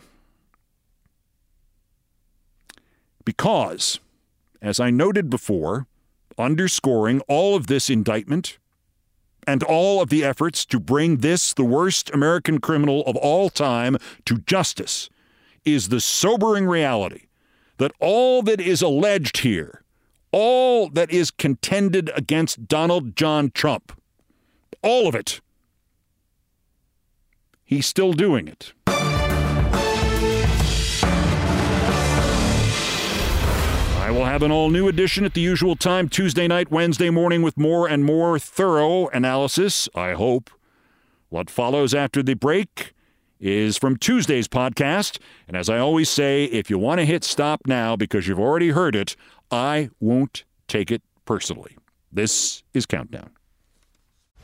Because, 3.25 4.01
as 4.61 4.79
I 4.79 4.91
noted 4.91 5.31
before, 5.31 5.87
underscoring 6.37 7.21
all 7.29 7.55
of 7.57 7.69
this 7.69 7.89
indictment 7.89 8.59
and 9.47 9.63
all 9.63 10.03
of 10.03 10.09
the 10.09 10.25
efforts 10.25 10.67
to 10.67 10.81
bring 10.81 11.19
this, 11.19 11.55
the 11.55 11.65
worst 11.65 12.11
American 12.11 12.61
criminal 12.61 13.03
of 13.07 13.17
all 13.17 13.51
time, 13.51 13.97
to 14.25 14.39
justice, 14.39 15.09
is 15.65 15.89
the 15.89 16.01
sobering 16.01 16.67
reality 16.67 17.27
that 17.79 17.93
all 18.01 18.43
that 18.43 18.61
is 18.61 18.83
alleged 18.83 19.39
here, 19.39 19.83
all 20.33 20.89
that 20.89 21.11
is 21.11 21.31
contended 21.31 22.11
against 22.15 22.67
Donald 22.69 23.17
John 23.17 23.51
Trump, 23.51 23.93
all 24.83 25.07
of 25.07 25.15
it 25.15 25.41
he's 27.75 27.87
still 27.87 28.13
doing 28.13 28.47
it. 28.47 28.73
I 33.99 34.11
will 34.11 34.25
have 34.27 34.43
an 34.43 34.53
all 34.53 34.71
new 34.71 34.87
edition 34.87 35.25
at 35.25 35.35
the 35.35 35.41
usual 35.41 35.75
time 35.75 36.09
Tuesday 36.09 36.47
night, 36.47 36.71
Wednesday 36.71 37.11
morning 37.11 37.43
with 37.43 37.57
more 37.59 37.89
and 37.89 38.05
more 38.05 38.39
thorough 38.39 39.09
analysis, 39.09 39.89
I 39.95 40.13
hope. 40.13 40.51
What 41.31 41.51
follows 41.51 41.95
after 41.95 42.23
the 42.23 42.35
break 42.35 42.93
is 43.41 43.77
from 43.77 43.97
Tuesday's 43.97 44.47
podcast. 44.47 45.19
And 45.49 45.57
as 45.57 45.69
I 45.69 45.79
always 45.79 46.09
say, 46.09 46.45
if 46.45 46.71
you 46.71 46.79
want 46.79 47.01
to 47.01 47.05
hit 47.05 47.25
stop 47.25 47.63
now 47.67 47.97
because 47.97 48.29
you've 48.29 48.39
already 48.39 48.69
heard 48.71 48.95
it, 48.95 49.17
I 49.51 49.91
won't 49.99 50.45
take 50.69 50.93
it 50.93 51.03
personally. 51.25 51.77
This 52.13 52.63
is 52.73 52.87
Countdown. 52.87 53.31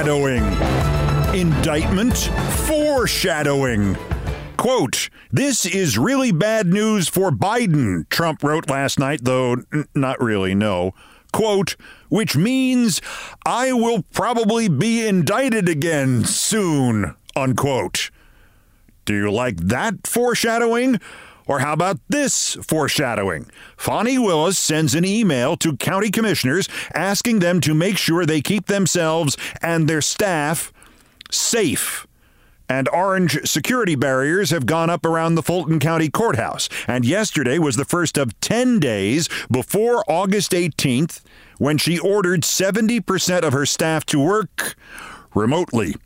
Foreshadowing. 0.00 0.44
Indictment 1.38 2.16
foreshadowing. 2.16 3.98
Quote, 4.56 5.10
this 5.30 5.66
is 5.66 5.98
really 5.98 6.32
bad 6.32 6.68
news 6.68 7.06
for 7.06 7.30
Biden, 7.30 8.08
Trump 8.08 8.42
wrote 8.42 8.70
last 8.70 8.98
night, 8.98 9.20
though 9.24 9.56
n- 9.70 9.84
not 9.94 10.18
really, 10.18 10.54
no. 10.54 10.94
Quote, 11.34 11.76
which 12.08 12.34
means 12.34 13.02
I 13.44 13.74
will 13.74 14.02
probably 14.14 14.70
be 14.70 15.06
indicted 15.06 15.68
again 15.68 16.24
soon, 16.24 17.14
unquote. 17.36 18.10
Do 19.04 19.14
you 19.14 19.30
like 19.30 19.58
that 19.58 20.06
foreshadowing? 20.06 20.98
Or 21.50 21.58
how 21.58 21.72
about 21.72 21.98
this 22.08 22.54
foreshadowing? 22.62 23.50
Fani 23.76 24.20
Willis 24.20 24.56
sends 24.56 24.94
an 24.94 25.04
email 25.04 25.56
to 25.56 25.76
county 25.76 26.08
commissioners 26.08 26.68
asking 26.94 27.40
them 27.40 27.60
to 27.62 27.74
make 27.74 27.98
sure 27.98 28.24
they 28.24 28.40
keep 28.40 28.66
themselves 28.66 29.36
and 29.60 29.88
their 29.88 30.00
staff 30.00 30.72
safe. 31.28 32.06
And 32.68 32.88
orange 32.90 33.36
security 33.48 33.96
barriers 33.96 34.50
have 34.50 34.64
gone 34.64 34.90
up 34.90 35.04
around 35.04 35.34
the 35.34 35.42
Fulton 35.42 35.80
County 35.80 36.08
Courthouse. 36.08 36.68
And 36.86 37.04
yesterday 37.04 37.58
was 37.58 37.74
the 37.74 37.84
first 37.84 38.16
of 38.16 38.38
10 38.38 38.78
days 38.78 39.28
before 39.50 40.04
August 40.06 40.52
18th 40.52 41.20
when 41.58 41.78
she 41.78 41.98
ordered 41.98 42.42
70% 42.42 43.42
of 43.42 43.52
her 43.52 43.66
staff 43.66 44.06
to 44.06 44.20
work 44.20 44.76
remotely. 45.34 45.96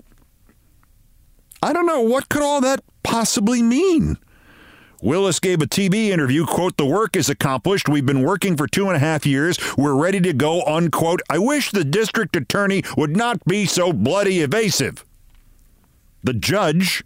I 1.62 1.74
don't 1.74 1.85
know 1.85 2.00
what 2.00 2.30
could 2.30 2.42
all 2.42 2.62
that 2.62 2.83
possibly 3.02 3.62
mean. 3.62 4.16
Willis 5.02 5.40
gave 5.40 5.61
a 5.61 5.66
TV 5.66 6.09
interview, 6.09 6.46
quote, 6.46 6.76
the 6.76 6.87
work 6.87 7.16
is 7.16 7.28
accomplished. 7.28 7.88
We've 7.88 8.07
been 8.07 8.22
working 8.22 8.57
for 8.57 8.66
two 8.66 8.87
and 8.87 8.96
a 8.96 9.00
half 9.00 9.26
years. 9.26 9.59
We're 9.76 9.94
ready 9.94 10.20
to 10.20 10.33
go, 10.33 10.62
unquote. 10.64 11.20
I 11.28 11.38
wish 11.38 11.70
the 11.70 11.85
district 11.85 12.37
attorney 12.37 12.83
would 12.96 13.16
not 13.16 13.44
be 13.44 13.66
so 13.66 13.92
bloody 13.92 14.40
evasive. 14.40 15.04
The 16.22 16.35
judge 16.35 17.04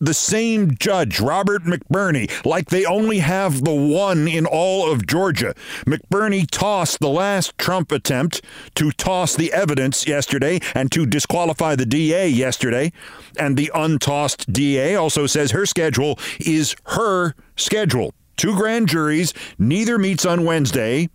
the 0.00 0.14
same 0.14 0.76
judge, 0.76 1.20
Robert 1.20 1.62
McBurney, 1.64 2.30
like 2.44 2.68
they 2.68 2.84
only 2.84 3.18
have 3.18 3.64
the 3.64 3.74
one 3.74 4.28
in 4.28 4.46
all 4.46 4.90
of 4.90 5.06
Georgia. 5.06 5.54
McBurney 5.86 6.46
tossed 6.50 7.00
the 7.00 7.08
last 7.08 7.56
Trump 7.58 7.92
attempt 7.92 8.42
to 8.74 8.90
toss 8.92 9.34
the 9.34 9.52
evidence 9.52 10.06
yesterday 10.06 10.60
and 10.74 10.90
to 10.92 11.06
disqualify 11.06 11.74
the 11.74 11.86
DA 11.86 12.28
yesterday. 12.28 12.92
And 13.38 13.56
the 13.56 13.70
untossed 13.74 14.52
DA 14.52 14.94
also 14.96 15.26
says 15.26 15.50
her 15.50 15.66
schedule 15.66 16.18
is 16.38 16.76
her 16.86 17.34
schedule. 17.56 18.14
Two 18.36 18.54
grand 18.54 18.88
juries, 18.88 19.32
neither 19.58 19.98
meets 19.98 20.26
on 20.26 20.44
Wednesday. 20.44 21.08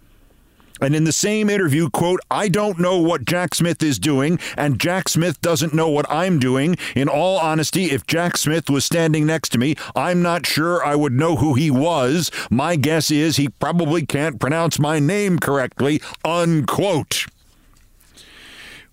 And 0.81 0.95
in 0.95 1.03
the 1.03 1.11
same 1.11 1.49
interview, 1.49 1.89
quote, 1.89 2.19
I 2.31 2.47
don't 2.47 2.79
know 2.79 2.97
what 2.97 3.25
Jack 3.25 3.53
Smith 3.53 3.83
is 3.83 3.99
doing, 3.99 4.39
and 4.57 4.79
Jack 4.79 5.09
Smith 5.09 5.39
doesn't 5.41 5.75
know 5.75 5.89
what 5.89 6.09
I'm 6.09 6.39
doing. 6.39 6.75
In 6.95 7.07
all 7.07 7.37
honesty, 7.37 7.91
if 7.91 8.07
Jack 8.07 8.35
Smith 8.35 8.69
was 8.69 8.83
standing 8.83 9.27
next 9.27 9.49
to 9.49 9.59
me, 9.59 9.75
I'm 9.95 10.23
not 10.23 10.47
sure 10.47 10.83
I 10.83 10.95
would 10.95 11.13
know 11.13 11.35
who 11.35 11.53
he 11.53 11.69
was. 11.69 12.31
My 12.49 12.75
guess 12.75 13.11
is 13.11 13.37
he 13.37 13.49
probably 13.49 14.05
can't 14.05 14.39
pronounce 14.39 14.79
my 14.79 14.99
name 14.99 15.37
correctly, 15.37 16.01
unquote 16.25 17.27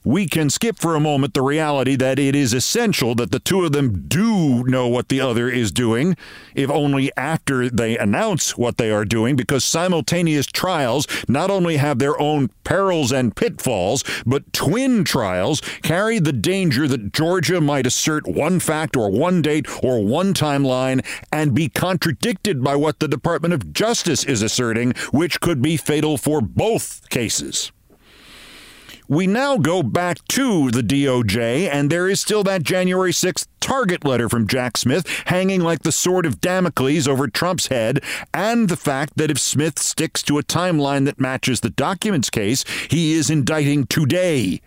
we 0.04 0.26
can 0.26 0.48
skip 0.48 0.78
for 0.78 0.94
a 0.94 1.00
moment 1.00 1.34
the 1.34 1.42
reality 1.42 1.96
that 1.96 2.18
it 2.18 2.34
is 2.34 2.52
essential 2.52 3.14
that 3.16 3.30
the 3.30 3.40
two 3.40 3.64
of 3.64 3.72
them 3.72 4.06
do 4.06 4.64
know 4.64 4.86
what 4.86 5.08
the 5.08 5.20
other 5.20 5.48
is 5.48 5.72
doing, 5.72 6.16
if 6.54 6.70
only 6.70 7.10
after 7.16 7.68
they 7.68 7.98
announce 7.98 8.56
what 8.56 8.76
they 8.76 8.90
are 8.90 9.04
doing, 9.04 9.36
because 9.36 9.64
simultaneous 9.64 10.46
trials 10.46 11.06
not 11.28 11.50
only 11.50 11.76
have 11.76 11.98
their 11.98 12.18
own 12.20 12.48
perils 12.64 13.12
and 13.12 13.34
pitfalls, 13.36 14.04
but 14.24 14.52
twin 14.52 15.04
trials 15.04 15.60
carry 15.82 16.18
the 16.18 16.32
danger 16.32 16.86
that 16.86 17.12
Georgia 17.12 17.60
might 17.60 17.86
assert 17.86 18.26
one 18.26 18.60
fact 18.60 18.96
or 18.96 19.10
one 19.10 19.42
date 19.42 19.66
or 19.84 20.04
one 20.04 20.32
timeline 20.32 21.04
and 21.32 21.54
be 21.54 21.68
contradicted 21.68 22.62
by 22.62 22.76
what 22.76 23.00
the 23.00 23.08
Department 23.08 23.52
of 23.52 23.72
Justice 23.72 24.24
is 24.24 24.42
asserting, 24.42 24.92
which 25.10 25.40
could 25.40 25.60
be 25.60 25.76
fatal 25.76 26.16
for 26.16 26.40
both 26.40 27.08
cases. 27.10 27.72
We 29.08 29.26
now 29.26 29.56
go 29.56 29.82
back 29.82 30.18
to 30.28 30.70
the 30.70 30.82
DOJ, 30.82 31.66
and 31.66 31.88
there 31.90 32.08
is 32.08 32.20
still 32.20 32.44
that 32.44 32.62
January 32.62 33.10
6th 33.10 33.46
target 33.58 34.04
letter 34.04 34.28
from 34.28 34.46
Jack 34.46 34.76
Smith 34.76 35.06
hanging 35.26 35.62
like 35.62 35.82
the 35.82 35.92
sword 35.92 36.26
of 36.26 36.42
Damocles 36.42 37.08
over 37.08 37.26
Trump's 37.26 37.68
head, 37.68 38.00
and 38.34 38.68
the 38.68 38.76
fact 38.76 39.16
that 39.16 39.30
if 39.30 39.38
Smith 39.38 39.78
sticks 39.78 40.22
to 40.24 40.38
a 40.38 40.42
timeline 40.42 41.06
that 41.06 41.18
matches 41.18 41.60
the 41.60 41.70
documents 41.70 42.28
case, 42.28 42.64
he 42.90 43.14
is 43.14 43.30
indicting 43.30 43.86
today 43.86 44.60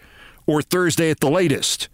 or 0.47 0.63
Thursday 0.63 1.11
at 1.11 1.19
the 1.19 1.29
latest. 1.29 1.87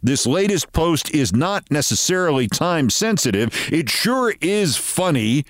This 0.00 0.26
latest 0.26 0.72
post 0.72 1.12
is 1.12 1.32
not 1.32 1.68
necessarily 1.70 2.46
time 2.46 2.88
sensitive. 2.88 3.52
It 3.72 3.90
sure 3.90 4.32
is 4.40 4.76
funny 4.76 5.44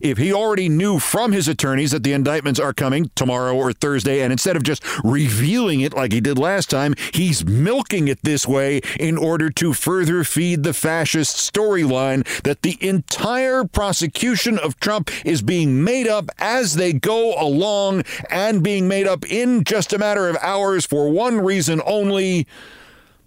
if 0.00 0.18
he 0.18 0.32
already 0.32 0.68
knew 0.68 0.98
from 0.98 1.32
his 1.32 1.48
attorneys 1.48 1.90
that 1.90 2.02
the 2.02 2.12
indictments 2.12 2.58
are 2.58 2.72
coming 2.72 3.10
tomorrow 3.14 3.54
or 3.54 3.72
Thursday, 3.72 4.22
and 4.22 4.32
instead 4.32 4.56
of 4.56 4.62
just 4.62 4.82
revealing 5.04 5.80
it 5.80 5.94
like 5.94 6.12
he 6.12 6.20
did 6.20 6.38
last 6.38 6.70
time, 6.70 6.94
he's 7.12 7.44
milking 7.44 8.08
it 8.08 8.22
this 8.22 8.46
way 8.46 8.80
in 8.98 9.16
order 9.16 9.50
to 9.50 9.72
further 9.72 10.24
feed 10.24 10.62
the 10.62 10.74
fascist 10.74 11.36
storyline 11.36 12.26
that 12.42 12.62
the 12.62 12.76
entire 12.80 13.64
prosecution 13.64 14.58
of 14.58 14.78
Trump 14.80 15.10
is 15.24 15.42
being 15.42 15.82
made 15.84 16.08
up 16.08 16.30
as 16.38 16.74
they 16.74 16.92
go 16.92 17.34
along 17.40 18.02
and 18.30 18.62
being 18.62 18.88
made 18.88 19.06
up 19.06 19.24
in 19.30 19.64
just 19.64 19.92
a 19.92 19.98
matter 19.98 20.28
of 20.28 20.36
hours 20.40 20.86
for 20.86 21.10
one 21.10 21.40
reason 21.40 21.80
only, 21.84 22.46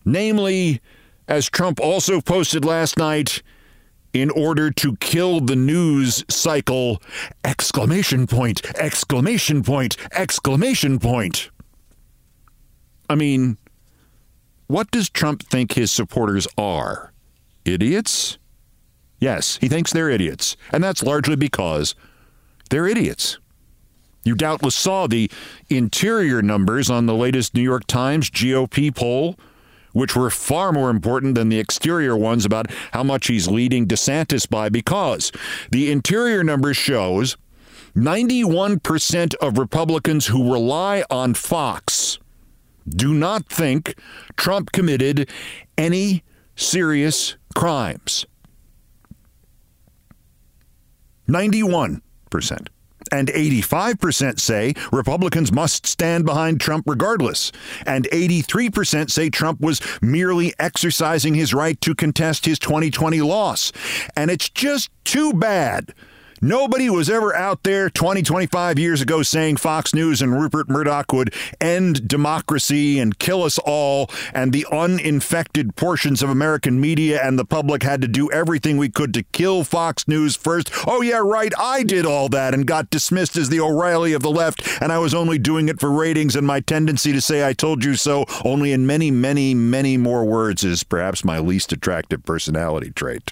namely, 0.06 0.82
as 1.28 1.50
Trump 1.50 1.80
also 1.80 2.20
posted 2.20 2.66
last 2.66 2.98
night, 2.98 3.42
in 4.14 4.30
order 4.30 4.70
to 4.70 4.96
kill 4.98 5.40
the 5.40 5.56
news 5.56 6.24
cycle 6.30 7.02
exclamation 7.44 8.28
point 8.28 8.64
exclamation 8.76 9.64
point 9.64 9.98
exclamation 10.14 11.00
point. 11.00 11.50
I 13.10 13.16
mean 13.16 13.58
what 14.68 14.90
does 14.92 15.10
trump 15.10 15.44
think 15.44 15.74
his 15.74 15.92
supporters 15.92 16.48
are? 16.58 17.12
Idiots? 17.66 18.38
Yes 19.20 19.58
he 19.58 19.68
thinks 19.68 19.92
they're 19.92 20.10
idiots. 20.10 20.56
And 20.72 20.84
that's 20.84 21.04
largely 21.04 21.36
because 21.36 21.96
they're 22.70 22.88
idiots. 22.88 23.40
You 24.24 24.36
doubtless 24.36 24.76
saw 24.76 25.08
the 25.08 25.30
interior 25.70 26.42
numbers 26.42 26.90
on 26.90 27.08
the 27.08 27.16
latest 27.16 27.56
new 27.56 27.62
york 27.62 27.88
times 27.88 28.30
gop 28.30 28.96
poll 28.96 29.38
which 29.94 30.16
were 30.16 30.30
far 30.30 30.72
more 30.72 30.90
important 30.90 31.36
than 31.36 31.50
the 31.50 31.60
exterior 31.60 32.18
ones 32.18 32.46
about 32.46 32.70
how 32.92 33.04
much 33.04 33.28
he's 33.28 33.48
leading 33.48 33.88
DeSantis 33.88 34.50
by 34.50 34.70
because 34.70 35.32
the 35.72 35.92
interior 35.92 36.44
numbers 36.44 36.78
shows 36.78 37.38
91% 37.96 39.36
of 39.36 39.58
Republicans 39.58 40.28
who 40.28 40.52
rely 40.52 41.04
on 41.10 41.34
Fox 41.34 42.20
do 42.90 43.14
not 43.14 43.48
think 43.48 43.96
Trump 44.36 44.72
committed 44.72 45.30
any 45.78 46.24
serious 46.56 47.38
crimes. 47.56 48.26
91% 51.30 52.02
and 53.14 53.28
85% 53.28 54.40
say 54.40 54.74
Republicans 54.92 55.52
must 55.52 55.86
stand 55.86 56.26
behind 56.26 56.60
Trump 56.60 56.86
regardless. 56.88 57.52
And 57.86 58.08
83% 58.12 59.12
say 59.12 59.30
Trump 59.30 59.62
was 59.62 59.80
merely 60.02 60.52
exercising 60.58 61.36
his 61.36 61.54
right 61.54 61.80
to 61.82 61.94
contest 61.94 62.46
his 62.46 62.58
2020 62.58 63.22
loss. 63.22 63.72
And 64.16 64.32
it's 64.32 64.50
just 64.50 64.90
too 65.04 65.32
bad 65.32 65.94
Nobody 66.44 66.90
was 66.90 67.10
ever 67.10 67.34
out 67.34 67.64
there 67.64 67.90
20, 67.90 68.22
25 68.22 68.78
years 68.78 69.00
ago 69.00 69.24
saying 69.24 69.56
Fox 69.56 69.94
News 69.94 70.22
and 70.22 70.38
Rupert 70.38 70.70
Murdoch 70.70 71.14
would 71.14 71.34
end 71.62 72.06
democracy 72.06 73.00
and 73.00 73.18
kill 73.18 73.44
us 73.44 73.58
all, 73.60 74.10
and 74.34 74.52
the 74.52 74.68
uninfected 74.70 75.78
portions 75.78 76.22
of 76.22 76.30
American 76.30 76.82
media 76.82 77.26
and 77.26 77.40
the 77.40 77.46
public 77.46 77.84
had 77.84 78.02
to 78.02 78.10
do 78.10 78.30
everything 78.30 78.76
we 78.76 78.90
could 78.90 79.14
to 79.14 79.24
kill 79.24 79.64
Fox 79.64 80.06
News 80.06 80.36
first. 80.36 80.70
Oh, 80.86 81.02
yeah, 81.02 81.22
right, 81.24 81.54
I 81.58 81.82
did 81.82 82.06
all 82.06 82.28
that 82.28 82.54
and 82.54 82.68
got 82.68 82.90
dismissed 82.90 83.38
as 83.38 83.48
the 83.48 83.62
O'Reilly 83.62 84.12
of 84.12 84.22
the 84.22 84.30
left, 84.30 84.68
and 84.82 84.92
I 84.92 85.00
was 85.00 85.14
only 85.14 85.40
doing 85.40 85.70
it 85.70 85.80
for 85.80 85.90
ratings, 85.90 86.36
and 86.36 86.46
my 86.46 86.60
tendency 86.60 87.14
to 87.14 87.22
say 87.22 87.48
I 87.48 87.54
told 87.54 87.86
you 87.86 87.96
so 87.96 88.26
only 88.44 88.74
in 88.74 88.86
many, 88.86 89.12
many, 89.12 89.56
many 89.56 89.96
more 89.96 90.26
words 90.26 90.66
is 90.66 90.84
perhaps 90.84 91.24
my 91.24 91.40
least 91.40 91.72
attractive 91.72 92.26
personality 92.26 92.92
trait. 92.92 93.32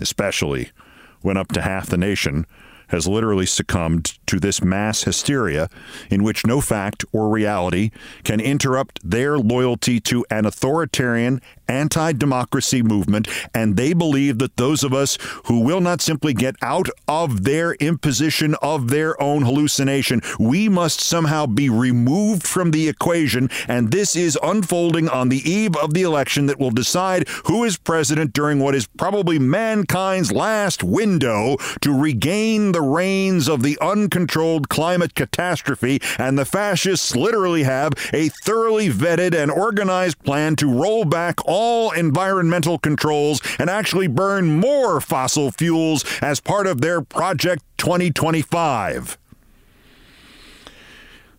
Especially 0.00 0.70
when 1.20 1.36
up 1.36 1.48
to 1.52 1.62
half 1.62 1.86
the 1.86 1.96
nation 1.96 2.46
has 2.88 3.06
literally 3.06 3.46
succumbed 3.46 4.18
to 4.26 4.38
this 4.38 4.62
mass 4.62 5.04
hysteria 5.04 5.68
in 6.10 6.22
which 6.22 6.46
no 6.46 6.60
fact 6.60 7.04
or 7.12 7.28
reality 7.28 7.90
can 8.24 8.40
interrupt 8.40 9.00
their 9.08 9.38
loyalty 9.38 10.00
to 10.00 10.24
an 10.30 10.46
authoritarian 10.46 11.40
anti 11.68 12.12
democracy 12.12 12.82
movement, 12.82 13.28
and 13.54 13.76
they 13.76 13.92
believe 13.92 14.38
that 14.38 14.56
those 14.56 14.82
of 14.82 14.94
us 14.94 15.18
who 15.44 15.60
will 15.60 15.80
not 15.80 16.00
simply 16.00 16.32
get 16.32 16.56
out 16.62 16.88
of 17.06 17.44
their 17.44 17.74
imposition 17.74 18.54
of 18.62 18.90
their 18.90 19.20
own 19.22 19.42
hallucination, 19.42 20.20
we 20.38 20.68
must 20.68 21.00
somehow 21.00 21.46
be 21.46 21.68
removed 21.68 22.46
from 22.46 22.70
the 22.70 22.88
equation. 22.88 23.48
And 23.68 23.90
this 23.90 24.16
is 24.16 24.38
unfolding 24.42 25.08
on 25.08 25.28
the 25.28 25.48
eve 25.48 25.76
of 25.76 25.94
the 25.94 26.02
election 26.02 26.46
that 26.46 26.58
will 26.58 26.70
decide 26.70 27.28
who 27.44 27.64
is 27.64 27.76
president 27.76 28.32
during 28.32 28.58
what 28.58 28.74
is 28.74 28.86
probably 28.96 29.38
mankind's 29.38 30.32
last 30.32 30.82
window 30.82 31.56
to 31.82 31.98
regain 31.98 32.72
the 32.72 32.77
reins 32.82 33.48
of 33.48 33.62
the 33.62 33.78
uncontrolled 33.80 34.68
climate 34.68 35.14
catastrophe. 35.14 36.00
And 36.18 36.38
the 36.38 36.44
fascists 36.44 37.14
literally 37.14 37.62
have 37.64 37.92
a 38.12 38.28
thoroughly 38.28 38.88
vetted 38.88 39.34
and 39.34 39.50
organized 39.50 40.22
plan 40.24 40.56
to 40.56 40.72
roll 40.72 41.04
back 41.04 41.36
all 41.44 41.90
environmental 41.92 42.78
controls 42.78 43.40
and 43.58 43.68
actually 43.70 44.06
burn 44.06 44.58
more 44.58 45.00
fossil 45.00 45.50
fuels 45.50 46.04
as 46.20 46.40
part 46.40 46.66
of 46.66 46.80
their 46.80 47.00
Project 47.00 47.62
2025. 47.78 49.18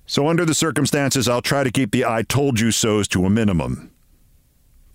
So, 0.05 0.27
under 0.27 0.43
the 0.43 0.55
circumstances, 0.55 1.27
I'll 1.27 1.43
try 1.43 1.63
to 1.63 1.69
keep 1.69 1.91
the 1.91 2.03
I 2.03 2.23
told 2.23 2.59
you 2.59 2.71
so's 2.71 3.07
to 3.09 3.25
a 3.25 3.29
minimum. 3.29 3.91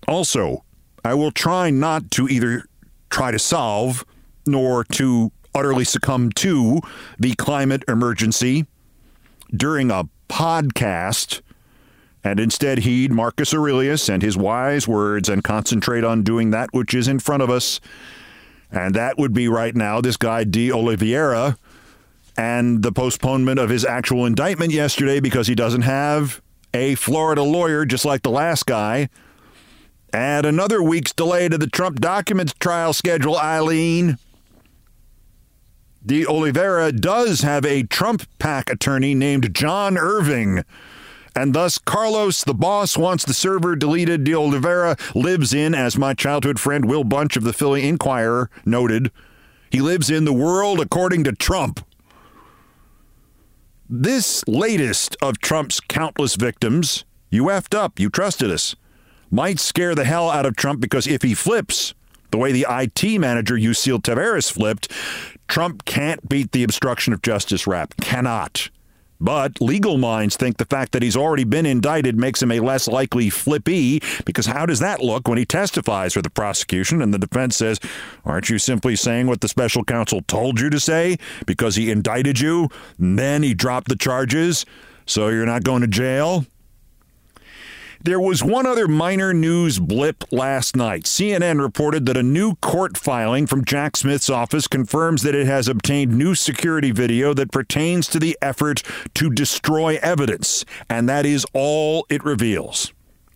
Also, 0.09 0.65
I 1.05 1.13
will 1.13 1.31
try 1.31 1.69
not 1.69 2.11
to 2.11 2.27
either 2.27 2.65
try 3.09 3.31
to 3.31 3.39
solve 3.39 4.03
nor 4.45 4.83
to 4.83 5.31
utterly 5.55 5.85
succumb 5.85 6.31
to 6.31 6.81
the 7.17 7.33
climate 7.35 7.83
emergency 7.87 8.65
during 9.55 9.89
a 9.89 10.09
podcast 10.29 11.41
and 12.23 12.39
instead 12.39 12.79
heed 12.79 13.11
Marcus 13.11 13.53
Aurelius 13.53 14.09
and 14.09 14.23
his 14.23 14.35
wise 14.35 14.87
words 14.87 15.29
and 15.29 15.43
concentrate 15.43 16.03
on 16.03 16.23
doing 16.23 16.51
that 16.51 16.69
which 16.71 16.93
is 16.93 17.07
in 17.07 17.19
front 17.19 17.43
of 17.43 17.49
us. 17.49 17.79
And 18.71 18.95
that 18.95 19.17
would 19.17 19.33
be 19.33 19.47
right 19.47 19.75
now 19.75 20.01
this 20.01 20.17
guy 20.17 20.43
De 20.43 20.71
Oliveira 20.71 21.57
and 22.35 22.81
the 22.81 22.91
postponement 22.91 23.59
of 23.59 23.69
his 23.69 23.85
actual 23.85 24.25
indictment 24.25 24.73
yesterday 24.73 25.19
because 25.19 25.47
he 25.47 25.55
doesn't 25.55 25.83
have 25.83 26.41
a 26.73 26.95
Florida 26.95 27.43
lawyer 27.43 27.85
just 27.85 28.05
like 28.05 28.23
the 28.23 28.31
last 28.31 28.65
guy. 28.65 29.07
Add 30.11 30.45
another 30.45 30.81
week's 30.81 31.13
delay 31.13 31.47
to 31.47 31.57
the 31.57 31.67
Trump 31.67 32.01
documents 32.01 32.53
trial 32.59 32.91
schedule, 32.91 33.37
Aileen. 33.37 34.17
De 36.05 36.25
Oliveira 36.25 36.91
does 36.91 37.41
have 37.41 37.65
a 37.65 37.83
Trump 37.83 38.27
PAC 38.37 38.69
attorney 38.69 39.15
named 39.15 39.55
John 39.55 39.97
Irving 39.97 40.63
and 41.35 41.53
thus 41.53 41.77
Carlos, 41.77 42.43
the 42.43 42.53
boss, 42.53 42.97
wants 42.97 43.25
the 43.25 43.33
server 43.33 43.75
deleted. 43.75 44.23
De 44.23 44.33
Oliveira 44.33 44.95
lives 45.13 45.53
in, 45.53 45.75
as 45.75 45.97
my 45.97 46.13
childhood 46.13 46.59
friend 46.59 46.85
Will 46.85 47.03
Bunch 47.03 47.35
of 47.35 47.43
the 47.43 47.51
Philly 47.51 47.85
Inquirer 47.85 48.49
noted, 48.65 49.11
he 49.69 49.81
lives 49.81 50.09
in 50.09 50.23
the 50.23 50.33
world 50.33 50.79
according 50.79 51.25
to 51.25 51.33
Trump. 51.33 51.85
This 53.89 54.47
latest 54.47 55.17
of 55.21 55.39
Trump's 55.39 55.81
countless 55.81 56.35
victims, 56.35 57.03
you 57.29 57.45
effed 57.45 57.77
up, 57.77 57.99
you 57.99 58.09
trusted 58.09 58.49
us, 58.49 58.75
might 59.29 59.59
scare 59.59 59.93
the 59.93 60.05
hell 60.05 60.29
out 60.29 60.45
of 60.45 60.55
Trump 60.55 60.79
because 60.79 61.05
if 61.05 61.21
he 61.21 61.33
flips, 61.33 61.93
the 62.35 62.39
way 62.39 62.51
the 62.51 62.65
IT 62.69 63.17
manager 63.17 63.55
Yuscil 63.55 64.01
Taveras 64.01 64.51
flipped, 64.51 64.91
Trump 65.47 65.85
can't 65.85 66.27
beat 66.27 66.51
the 66.51 66.63
obstruction 66.63 67.13
of 67.13 67.21
justice 67.21 67.65
rap. 67.65 67.93
Cannot. 68.01 68.69
But 69.21 69.61
legal 69.61 69.97
minds 69.97 70.35
think 70.35 70.57
the 70.57 70.65
fact 70.65 70.91
that 70.91 71.01
he's 71.01 71.15
already 71.15 71.45
been 71.45 71.65
indicted 71.65 72.17
makes 72.17 72.43
him 72.43 72.51
a 72.51 72.59
less 72.59 72.89
likely 72.89 73.29
flippee, 73.29 74.03
because 74.25 74.47
how 74.47 74.65
does 74.65 74.79
that 74.79 75.01
look 75.01 75.29
when 75.29 75.37
he 75.37 75.45
testifies 75.45 76.13
for 76.13 76.21
the 76.21 76.29
prosecution 76.29 77.01
and 77.01 77.13
the 77.13 77.17
defense 77.17 77.55
says, 77.55 77.79
Aren't 78.25 78.49
you 78.49 78.59
simply 78.59 78.97
saying 78.97 79.27
what 79.27 79.39
the 79.39 79.47
special 79.47 79.85
counsel 79.85 80.21
told 80.27 80.59
you 80.59 80.69
to 80.69 80.79
say 80.79 81.17
because 81.45 81.77
he 81.77 81.89
indicted 81.89 82.41
you? 82.41 82.67
And 82.99 83.17
then 83.17 83.43
he 83.43 83.53
dropped 83.53 83.87
the 83.87 83.95
charges, 83.95 84.65
so 85.05 85.29
you're 85.29 85.45
not 85.45 85.63
going 85.63 85.83
to 85.83 85.87
jail? 85.87 86.45
There 88.05 88.19
was 88.19 88.43
one 88.43 88.67
other 88.67 88.87
minor 88.87 89.33
news 89.33 89.79
blip 89.79 90.31
last 90.31 90.75
night. 90.75 91.05
CNN 91.05 91.59
reported 91.59 92.05
that 92.05 92.15
a 92.15 92.21
new 92.21 92.53
court 92.57 92.97
filing 92.97 93.47
from 93.47 93.65
Jack 93.65 93.97
Smith's 93.97 94.29
office 94.29 94.67
confirms 94.67 95.23
that 95.23 95.33
it 95.33 95.47
has 95.47 95.67
obtained 95.67 96.15
new 96.15 96.35
security 96.35 96.91
video 96.91 97.33
that 97.33 97.51
pertains 97.51 98.07
to 98.09 98.19
the 98.19 98.37
effort 98.43 98.83
to 99.15 99.31
destroy 99.31 99.97
evidence, 100.03 100.65
and 100.87 101.09
that 101.09 101.25
is 101.25 101.47
all 101.53 102.05
it 102.07 102.23
reveals. 102.23 102.93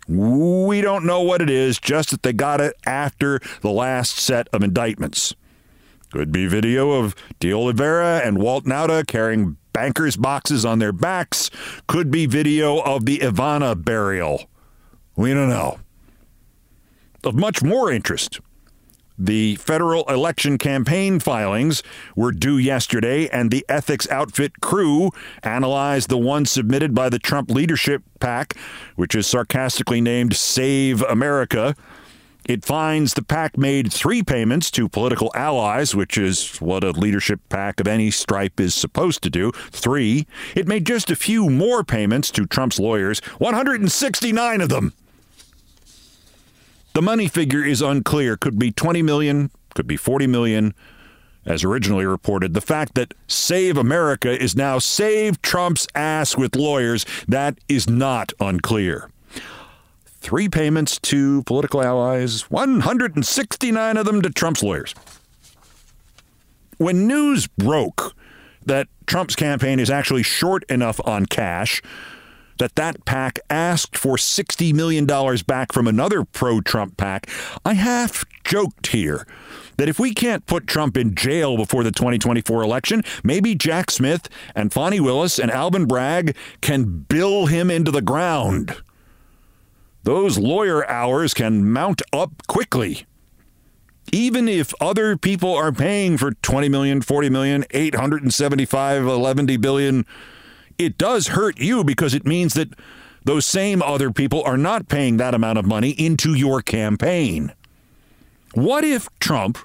We 0.07 0.81
don't 0.81 1.03
know 1.03 1.23
what 1.23 1.41
it 1.41 1.49
is, 1.49 1.79
just 1.79 2.11
that 2.11 2.21
they 2.21 2.31
got 2.31 2.61
it 2.61 2.75
after 2.85 3.39
the 3.61 3.71
last 3.71 4.19
set 4.19 4.49
of 4.53 4.61
indictments. 4.61 5.33
Could 6.11 6.31
be 6.31 6.45
video 6.45 6.91
of 6.91 7.15
De 7.39 7.51
Oliveira 7.51 8.21
and 8.23 8.37
Walt 8.37 8.65
Nauta 8.65 9.07
carrying 9.07 9.57
bankers' 9.73 10.15
boxes 10.15 10.65
on 10.65 10.79
their 10.79 10.91
backs. 10.91 11.49
Could 11.87 12.11
be 12.11 12.25
video 12.25 12.79
of 12.81 13.05
the 13.05 13.19
Ivana 13.19 13.83
burial. 13.83 14.48
We 15.19 15.33
don't 15.33 15.49
know. 15.49 15.79
Of 17.25 17.35
much 17.35 17.61
more 17.61 17.91
interest, 17.91 18.39
the 19.17 19.57
federal 19.57 20.05
election 20.05 20.57
campaign 20.57 21.19
filings 21.19 21.83
were 22.15 22.31
due 22.31 22.57
yesterday, 22.57 23.27
and 23.27 23.51
the 23.51 23.65
ethics 23.67 24.09
outfit 24.09 24.61
CREW 24.61 25.11
analyzed 25.43 26.07
the 26.07 26.17
one 26.17 26.45
submitted 26.45 26.95
by 26.95 27.09
the 27.09 27.19
Trump 27.19 27.51
leadership 27.51 28.01
PAC, 28.21 28.55
which 28.95 29.13
is 29.13 29.27
sarcastically 29.27 29.99
named 29.99 30.37
Save 30.37 31.01
America. 31.01 31.75
It 32.45 32.63
finds 32.63 33.13
the 33.13 33.21
PAC 33.21 33.57
made 33.57 33.91
three 33.91 34.23
payments 34.23 34.71
to 34.71 34.87
political 34.87 35.33
allies, 35.35 35.93
which 35.93 36.17
is 36.17 36.61
what 36.61 36.85
a 36.85 36.91
leadership 36.91 37.41
PAC 37.49 37.81
of 37.81 37.89
any 37.89 38.09
stripe 38.09 38.57
is 38.57 38.73
supposed 38.73 39.21
to 39.23 39.29
do. 39.29 39.51
Three. 39.69 40.27
It 40.55 40.65
made 40.65 40.85
just 40.85 41.11
a 41.11 41.17
few 41.17 41.49
more 41.49 41.83
payments 41.83 42.31
to 42.31 42.45
Trump's 42.45 42.79
lawyers, 42.79 43.19
169 43.37 44.61
of 44.61 44.69
them. 44.69 44.93
The 46.93 47.01
money 47.01 47.27
figure 47.27 47.63
is 47.63 47.81
unclear. 47.81 48.35
Could 48.35 48.57
be 48.57 48.71
20 48.71 49.01
million, 49.01 49.51
could 49.75 49.87
be 49.87 49.97
40 49.97 50.27
million, 50.27 50.73
as 51.45 51.63
originally 51.63 52.05
reported. 52.05 52.53
The 52.53 52.61
fact 52.61 52.95
that 52.95 53.13
Save 53.27 53.77
America 53.77 54.41
is 54.41 54.55
now 54.55 54.79
Save 54.79 55.41
Trump's 55.41 55.87
ass 55.95 56.35
with 56.35 56.55
lawyers, 56.55 57.05
that 57.27 57.57
is 57.67 57.89
not 57.89 58.33
unclear. 58.39 59.09
Three 60.21 60.49
payments 60.49 60.99
to 60.99 61.43
political 61.43 61.81
allies, 61.81 62.49
169 62.51 63.97
of 63.97 64.05
them 64.05 64.21
to 64.21 64.29
Trump's 64.29 64.61
lawyers. 64.61 64.93
When 66.77 67.07
news 67.07 67.47
broke 67.47 68.13
that 68.65 68.87
Trump's 69.05 69.35
campaign 69.35 69.79
is 69.79 69.89
actually 69.89 70.23
short 70.23 70.63
enough 70.69 70.99
on 71.05 71.25
cash 71.25 71.81
that 72.59 72.75
that 72.75 73.03
PAC 73.05 73.39
asked 73.49 73.97
for 73.97 74.15
$60 74.15 74.73
million 74.73 75.05
back 75.47 75.71
from 75.73 75.87
another 75.87 76.23
pro 76.23 76.61
Trump 76.61 76.97
PAC, 76.97 77.27
I 77.65 77.73
half 77.73 78.23
joked 78.43 78.87
here 78.87 79.25
that 79.77 79.89
if 79.89 79.97
we 79.97 80.13
can't 80.13 80.45
put 80.45 80.67
Trump 80.67 80.97
in 80.97 81.15
jail 81.15 81.55
before 81.55 81.83
the 81.83 81.91
2024 81.91 82.61
election, 82.61 83.01
maybe 83.23 83.55
Jack 83.55 83.89
Smith 83.89 84.27
and 84.53 84.73
Fani 84.73 84.99
Willis 84.99 85.39
and 85.39 85.49
Alvin 85.49 85.85
Bragg 85.85 86.35
can 86.61 87.05
bill 87.07 87.45
him 87.45 87.71
into 87.71 87.89
the 87.89 88.01
ground. 88.01 88.75
Those 90.03 90.37
lawyer 90.37 90.87
hours 90.89 91.33
can 91.33 91.71
mount 91.71 92.01
up 92.11 92.45
quickly. 92.47 93.05
Even 94.11 94.49
if 94.49 94.73
other 94.81 95.15
people 95.15 95.53
are 95.53 95.71
paying 95.71 96.17
for 96.17 96.31
20 96.31 96.67
million, 96.67 97.01
40 97.01 97.29
million, 97.29 97.63
875, 97.71 99.03
11 99.03 99.61
billion, 99.61 100.05
it 100.79 100.97
does 100.97 101.27
hurt 101.27 101.59
you 101.59 101.83
because 101.83 102.15
it 102.15 102.25
means 102.25 102.55
that 102.55 102.73
those 103.25 103.45
same 103.45 103.83
other 103.83 104.11
people 104.11 104.41
are 104.43 104.57
not 104.57 104.87
paying 104.87 105.17
that 105.17 105.35
amount 105.35 105.59
of 105.59 105.65
money 105.65 105.91
into 105.91 106.33
your 106.33 106.61
campaign. 106.61 107.53
What 108.53 108.83
if 108.83 109.07
Trump 109.19 109.59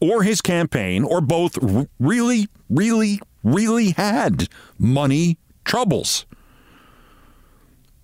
or 0.00 0.24
his 0.24 0.42
campaign 0.42 1.04
or 1.04 1.20
both 1.20 1.56
really, 1.98 2.48
really, 2.68 3.20
really 3.42 3.90
had 3.92 4.48
money 4.78 5.38
troubles? 5.64 6.26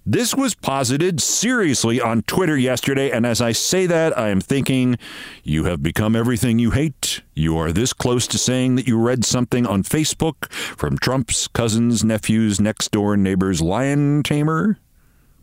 This 0.06 0.34
was 0.34 0.54
posited 0.54 1.20
seriously 1.20 2.00
on 2.00 2.22
Twitter 2.22 2.56
yesterday, 2.56 3.10
and 3.10 3.26
as 3.26 3.42
I 3.42 3.52
say 3.52 3.84
that, 3.84 4.16
I 4.16 4.30
am 4.30 4.40
thinking 4.40 4.96
you 5.44 5.64
have 5.64 5.82
become 5.82 6.16
everything 6.16 6.58
you 6.58 6.70
hate. 6.70 7.20
You 7.34 7.58
are 7.58 7.70
this 7.70 7.92
close 7.92 8.26
to 8.28 8.38
saying 8.38 8.76
that 8.76 8.88
you 8.88 8.98
read 8.98 9.26
something 9.26 9.66
on 9.66 9.82
Facebook 9.82 10.50
from 10.50 10.96
Trump's 10.96 11.48
cousin's 11.48 12.02
nephew's 12.02 12.58
next 12.58 12.92
door 12.92 13.14
neighbor's 13.16 13.60
lion 13.60 14.22
tamer. 14.22 14.78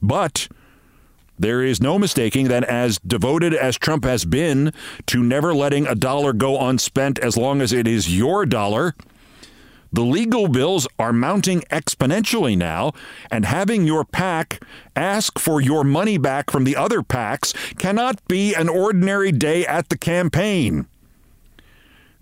But 0.02 0.48
there 1.38 1.62
is 1.62 1.80
no 1.80 2.00
mistaking 2.00 2.48
that 2.48 2.64
as 2.64 2.98
devoted 3.06 3.54
as 3.54 3.78
Trump 3.78 4.06
has 4.06 4.26
been 4.26 4.74
to 5.06 5.22
never 5.22 5.54
letting 5.54 5.86
a 5.86 5.94
dollar 5.94 6.34
go 6.34 6.60
unspent 6.68 7.20
as 7.20 7.38
long 7.38 7.62
as 7.62 7.72
it 7.72 7.88
is 7.88 8.18
your 8.18 8.44
dollar, 8.48 8.96
the 9.92 10.04
legal 10.04 10.48
bills 10.48 10.88
are 11.00 11.14
mounting 11.14 11.62
exponentially 11.72 12.58
now, 12.58 12.94
and 13.32 13.46
having 13.46 13.86
your 13.86 14.04
PAC 14.06 14.62
ask 14.96 15.40
for 15.40 15.62
your 15.62 15.84
money 15.84 16.18
back 16.18 16.50
from 16.50 16.64
the 16.64 16.76
other 16.76 17.02
PACs 17.02 17.54
cannot 17.78 18.26
be 18.28 18.54
an 18.54 18.70
ordinary 18.70 19.32
day 19.32 19.66
at 19.66 19.90
the 19.90 19.98
campaign. 19.98 20.88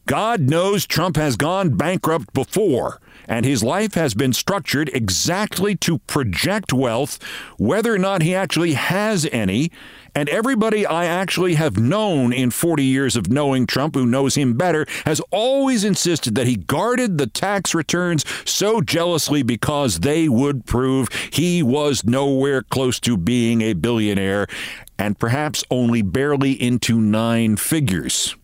God 0.06 0.42
knows 0.42 0.86
Trump 0.86 1.16
has 1.16 1.36
gone 1.36 1.72
bankrupt 1.72 2.32
before, 2.34 3.02
and 3.28 3.46
his 3.46 3.64
life 3.64 3.94
has 3.96 4.14
been 4.14 4.34
structured 4.34 4.90
exactly 4.94 5.76
to 5.78 6.00
project 6.00 6.74
wealth, 6.74 7.22
whether 7.58 7.94
or 7.94 7.98
not 7.98 8.22
he 8.22 8.36
actually 8.36 8.74
has 8.74 9.28
any, 9.32 9.72
and 10.16 10.30
everybody 10.30 10.86
I 10.86 11.06
actually 11.06 11.56
have 11.56 11.78
known 11.78 12.32
in 12.32 12.50
40 12.50 12.84
years 12.84 13.16
of 13.16 13.30
knowing 13.30 13.68
Trump, 13.68 13.96
who 13.96 14.06
knows 14.06 14.36
him 14.36 14.54
better, 14.54 14.86
has 15.06 15.20
always 15.32 15.84
insisted 15.84 16.36
that 16.36 16.48
he 16.48 16.56
guarded 16.56 17.18
the 17.18 17.28
tax 17.28 17.76
returns 17.76 18.24
so 18.50 18.80
jealously 18.80 19.44
because 19.44 20.00
they 20.00 20.30
would 20.30 20.66
prove 20.66 21.10
he 21.32 21.62
was 21.62 22.06
nowhere 22.06 22.62
close 22.62 23.00
to 23.02 23.18
being 23.18 23.62
a 23.62 23.74
billionaire 23.74 24.48
and 24.98 25.20
perhaps 25.20 25.64
only 25.70 26.02
barely 26.02 26.54
into 26.54 27.00
nine 27.00 27.58
figures. 27.58 28.36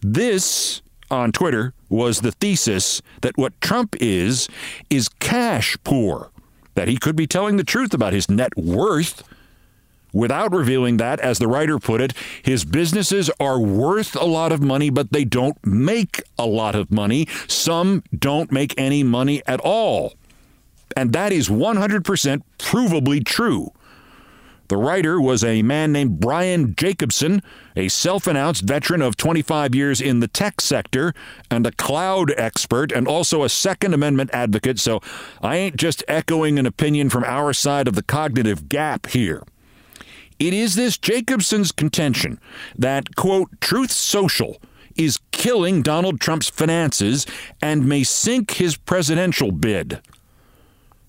This 0.00 0.82
on 1.10 1.32
Twitter 1.32 1.74
was 1.92 2.20
the 2.20 2.32
thesis 2.32 3.02
that 3.20 3.36
what 3.36 3.60
Trump 3.60 3.94
is, 4.00 4.48
is 4.90 5.08
cash 5.08 5.76
poor, 5.84 6.30
that 6.74 6.88
he 6.88 6.96
could 6.96 7.14
be 7.14 7.26
telling 7.26 7.58
the 7.58 7.64
truth 7.64 7.92
about 7.92 8.12
his 8.12 8.30
net 8.30 8.56
worth 8.56 9.22
without 10.12 10.52
revealing 10.52 10.96
that, 10.98 11.20
as 11.20 11.38
the 11.38 11.48
writer 11.48 11.78
put 11.78 12.00
it, 12.00 12.12
his 12.42 12.64
businesses 12.64 13.30
are 13.38 13.60
worth 13.60 14.16
a 14.16 14.24
lot 14.24 14.52
of 14.52 14.60
money, 14.60 14.90
but 14.90 15.12
they 15.12 15.24
don't 15.24 15.56
make 15.64 16.22
a 16.38 16.46
lot 16.46 16.74
of 16.74 16.90
money. 16.90 17.26
Some 17.46 18.02
don't 18.16 18.52
make 18.52 18.74
any 18.78 19.02
money 19.02 19.42
at 19.46 19.60
all. 19.60 20.14
And 20.96 21.12
that 21.12 21.32
is 21.32 21.48
100% 21.48 22.42
provably 22.58 23.24
true. 23.24 23.72
The 24.72 24.78
writer 24.78 25.20
was 25.20 25.44
a 25.44 25.60
man 25.60 25.92
named 25.92 26.18
Brian 26.18 26.74
Jacobson, 26.74 27.42
a 27.76 27.88
self 27.88 28.26
announced 28.26 28.62
veteran 28.62 29.02
of 29.02 29.18
25 29.18 29.74
years 29.74 30.00
in 30.00 30.20
the 30.20 30.28
tech 30.28 30.62
sector 30.62 31.12
and 31.50 31.66
a 31.66 31.72
cloud 31.72 32.32
expert, 32.38 32.90
and 32.90 33.06
also 33.06 33.44
a 33.44 33.50
Second 33.50 33.92
Amendment 33.92 34.30
advocate. 34.32 34.80
So 34.80 35.02
I 35.42 35.56
ain't 35.56 35.76
just 35.76 36.02
echoing 36.08 36.58
an 36.58 36.64
opinion 36.64 37.10
from 37.10 37.22
our 37.24 37.52
side 37.52 37.86
of 37.86 37.96
the 37.96 38.02
cognitive 38.02 38.70
gap 38.70 39.08
here. 39.08 39.42
It 40.38 40.54
is 40.54 40.74
this 40.74 40.96
Jacobson's 40.96 41.70
contention 41.70 42.40
that, 42.74 43.14
quote, 43.14 43.50
Truth 43.60 43.92
Social 43.92 44.56
is 44.96 45.20
killing 45.32 45.82
Donald 45.82 46.18
Trump's 46.18 46.48
finances 46.48 47.26
and 47.60 47.86
may 47.86 48.04
sink 48.04 48.52
his 48.52 48.78
presidential 48.78 49.52
bid. 49.52 50.00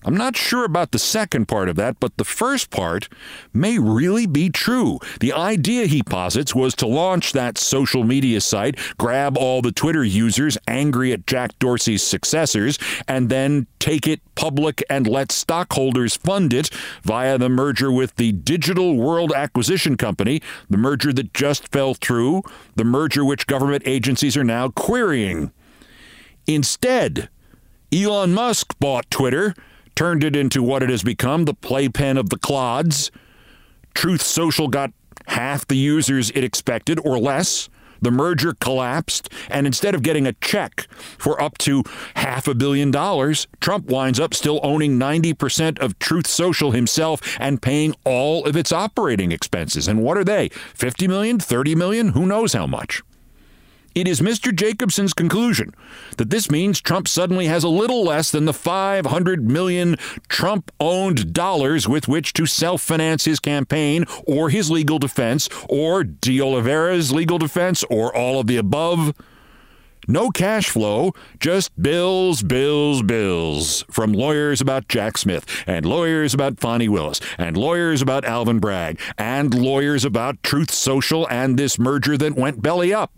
I'm 0.04 0.16
not 0.16 0.36
sure 0.36 0.64
about 0.64 0.90
the 0.90 0.98
second 0.98 1.46
part 1.46 1.68
of 1.68 1.76
that, 1.76 1.98
but 1.98 2.16
the 2.16 2.24
first 2.24 2.70
part 2.70 3.08
may 3.54 3.78
really 3.78 4.26
be 4.26 4.50
true. 4.50 4.98
The 5.20 5.32
idea 5.32 5.86
he 5.86 6.02
posits 6.02 6.54
was 6.54 6.74
to 6.76 6.86
launch 6.86 7.32
that 7.32 7.56
social 7.56 8.04
media 8.04 8.40
site, 8.40 8.78
grab 8.98 9.38
all 9.38 9.62
the 9.62 9.72
Twitter 9.72 10.04
users 10.04 10.58
angry 10.68 11.12
at 11.12 11.26
Jack 11.26 11.58
Dorsey's 11.58 12.02
successors, 12.02 12.78
and 13.08 13.30
then 13.30 13.66
take 13.78 14.06
it 14.06 14.20
public 14.34 14.82
and 14.90 15.06
let 15.06 15.32
stockholders 15.32 16.16
fund 16.16 16.52
it 16.52 16.68
via 17.02 17.38
the 17.38 17.48
merger 17.48 17.90
with 17.90 18.16
the 18.16 18.32
Digital 18.32 18.96
World 18.96 19.32
Acquisition 19.34 19.96
Company, 19.96 20.42
the 20.68 20.76
merger 20.76 21.12
that 21.12 21.32
just 21.32 21.68
fell 21.68 21.94
through, 21.94 22.42
the 22.76 22.84
merger 22.84 23.24
which 23.24 23.46
government 23.46 23.82
agencies 23.86 24.36
are 24.36 24.44
now 24.44 24.68
querying. 24.68 25.50
Instead, 26.46 27.30
Elon 27.92 28.34
Musk 28.34 28.78
bought 28.78 29.10
Twitter 29.10 29.54
turned 29.94 30.24
it 30.24 30.34
into 30.36 30.62
what 30.62 30.82
it 30.82 30.90
has 30.90 31.02
become 31.02 31.44
the 31.44 31.54
playpen 31.54 32.16
of 32.16 32.30
the 32.30 32.38
clods. 32.38 33.10
Truth 33.94 34.22
Social 34.22 34.68
got 34.68 34.92
half 35.26 35.66
the 35.66 35.76
users 35.76 36.30
it 36.30 36.44
expected 36.44 36.98
or 37.04 37.18
less. 37.18 37.68
the 38.04 38.10
merger 38.10 38.54
collapsed, 38.60 39.28
and 39.50 39.66
instead 39.66 39.94
of 39.94 40.02
getting 40.02 40.26
a 40.26 40.32
check 40.34 40.86
for 41.18 41.40
up 41.42 41.58
to 41.58 41.82
half 42.16 42.46
a 42.46 42.54
billion 42.54 42.90
dollars, 42.90 43.46
Trump 43.60 43.86
winds 43.86 44.20
up 44.20 44.34
still 44.34 44.60
owning 44.62 44.98
90% 44.98 45.78
of 45.80 45.98
Truth 45.98 46.26
Social 46.26 46.70
himself 46.70 47.20
and 47.40 47.60
paying 47.62 47.94
all 48.04 48.44
of 48.44 48.56
its 48.56 48.72
operating 48.72 49.32
expenses. 49.32 49.88
And 49.88 50.02
what 50.02 50.16
are 50.16 50.24
they? 50.24 50.50
50 50.74 51.08
million, 51.08 51.38
30 51.40 51.74
million, 51.74 52.08
who 52.08 52.26
knows 52.26 52.52
how 52.52 52.66
much? 52.66 53.02
It 53.94 54.08
is 54.08 54.20
Mr. 54.20 54.52
Jacobson's 54.52 55.12
conclusion 55.12 55.72
that 56.16 56.30
this 56.30 56.50
means 56.50 56.80
Trump 56.80 57.06
suddenly 57.06 57.46
has 57.46 57.62
a 57.62 57.68
little 57.68 58.04
less 58.04 58.28
than 58.32 58.44
the 58.44 58.52
500 58.52 59.48
million 59.48 59.94
Trump 60.28 60.72
owned 60.80 61.32
dollars 61.32 61.88
with 61.88 62.08
which 62.08 62.32
to 62.32 62.44
self 62.44 62.82
finance 62.82 63.24
his 63.24 63.38
campaign 63.38 64.04
or 64.26 64.50
his 64.50 64.68
legal 64.68 64.98
defense 64.98 65.48
or 65.68 66.02
De 66.02 66.40
Oliveira's 66.40 67.12
legal 67.12 67.38
defense 67.38 67.84
or 67.84 68.14
all 68.14 68.40
of 68.40 68.48
the 68.48 68.56
above. 68.56 69.14
No 70.08 70.30
cash 70.30 70.68
flow, 70.68 71.12
just 71.38 71.80
bills, 71.80 72.42
bills, 72.42 73.02
bills 73.02 73.84
from 73.90 74.12
lawyers 74.12 74.60
about 74.60 74.88
Jack 74.88 75.16
Smith 75.16 75.46
and 75.68 75.86
lawyers 75.86 76.34
about 76.34 76.58
Fani 76.58 76.88
Willis 76.88 77.20
and 77.38 77.56
lawyers 77.56 78.02
about 78.02 78.24
Alvin 78.24 78.58
Bragg 78.58 79.00
and 79.16 79.54
lawyers 79.54 80.04
about 80.04 80.42
Truth 80.42 80.72
Social 80.72 81.28
and 81.30 81.56
this 81.56 81.78
merger 81.78 82.18
that 82.18 82.34
went 82.34 82.60
belly 82.60 82.92
up. 82.92 83.12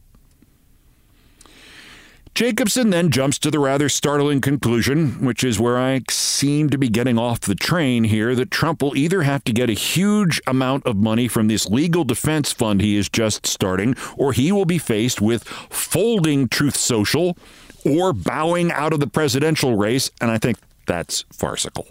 Jacobson 2.37 2.91
then 2.91 3.11
jumps 3.11 3.39
to 3.39 3.51
the 3.51 3.59
rather 3.59 3.89
startling 3.89 4.43
conclusion, 4.43 5.25
which 5.25 5.43
is 5.43 5.59
where 5.59 5.79
I 5.79 6.03
seem 6.11 6.69
to 6.69 6.77
be 6.77 6.91
getting 6.91 7.19
off 7.19 7.41
the 7.41 7.55
train 7.55 8.05
here, 8.05 8.35
that 8.35 8.51
Trump 8.51 8.83
will 8.83 8.95
either 8.95 9.23
have 9.23 9.43
to 9.45 9.55
get 9.55 9.71
a 9.71 9.73
huge 9.73 10.39
amount 10.47 10.85
of 10.85 10.99
money 10.99 11.29
from 11.29 11.49
this 11.49 11.67
legal 11.71 12.05
defense 12.05 12.53
fund 12.53 12.83
he 12.83 12.99
is 12.99 13.09
just 13.09 13.47
starting, 13.47 13.97
or 14.19 14.35
he 14.35 14.53
will 14.53 14.67
be 14.67 14.77
faced 14.77 15.23
with 15.23 15.45
folding 15.45 16.47
Truth 16.47 16.77
Social 16.77 17.39
or 17.87 18.13
bowing 18.13 18.71
out 18.71 18.93
of 18.93 19.01
the 19.01 19.07
presidential 19.07 19.75
race. 19.75 20.11
And 20.21 20.31
I 20.31 20.37
think 20.37 20.59
that's 20.85 21.25
farcical. 21.33 21.87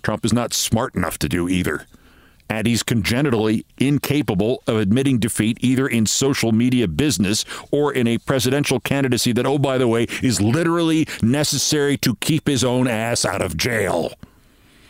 Trump 0.00 0.24
is 0.24 0.32
not 0.32 0.54
smart 0.54 0.94
enough 0.94 1.18
to 1.18 1.28
do 1.28 1.46
either 1.46 1.86
and 2.48 2.66
he's 2.66 2.82
congenitally 2.82 3.64
incapable 3.78 4.62
of 4.66 4.76
admitting 4.76 5.18
defeat 5.18 5.58
either 5.60 5.86
in 5.86 6.06
social 6.06 6.52
media 6.52 6.86
business 6.86 7.44
or 7.70 7.92
in 7.92 8.06
a 8.06 8.18
presidential 8.18 8.80
candidacy 8.80 9.32
that, 9.32 9.46
oh, 9.46 9.58
by 9.58 9.78
the 9.78 9.88
way, 9.88 10.06
is 10.22 10.40
literally 10.40 11.06
necessary 11.22 11.96
to 11.98 12.14
keep 12.16 12.46
his 12.46 12.62
own 12.64 12.86
ass 12.86 13.24
out 13.24 13.42
of 13.42 13.56
jail. 13.56 14.12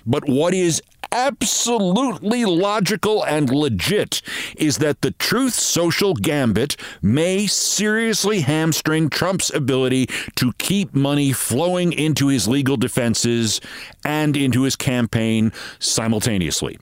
But 0.06 0.28
what 0.28 0.52
is 0.52 0.82
absolutely 1.14 2.44
logical 2.44 3.24
and 3.24 3.48
legit 3.48 4.20
is 4.56 4.78
that 4.78 5.00
the 5.00 5.12
truth 5.12 5.54
social 5.54 6.14
gambit 6.14 6.76
may 7.00 7.46
seriously 7.46 8.40
hamstring 8.40 9.08
Trump's 9.08 9.54
ability 9.54 10.08
to 10.34 10.52
keep 10.58 10.94
money 10.94 11.32
flowing 11.32 11.92
into 11.92 12.28
his 12.28 12.48
legal 12.48 12.76
defenses 12.76 13.60
and 14.04 14.36
into 14.36 14.62
his 14.62 14.76
campaign 14.76 15.52
simultaneously. 15.78 16.78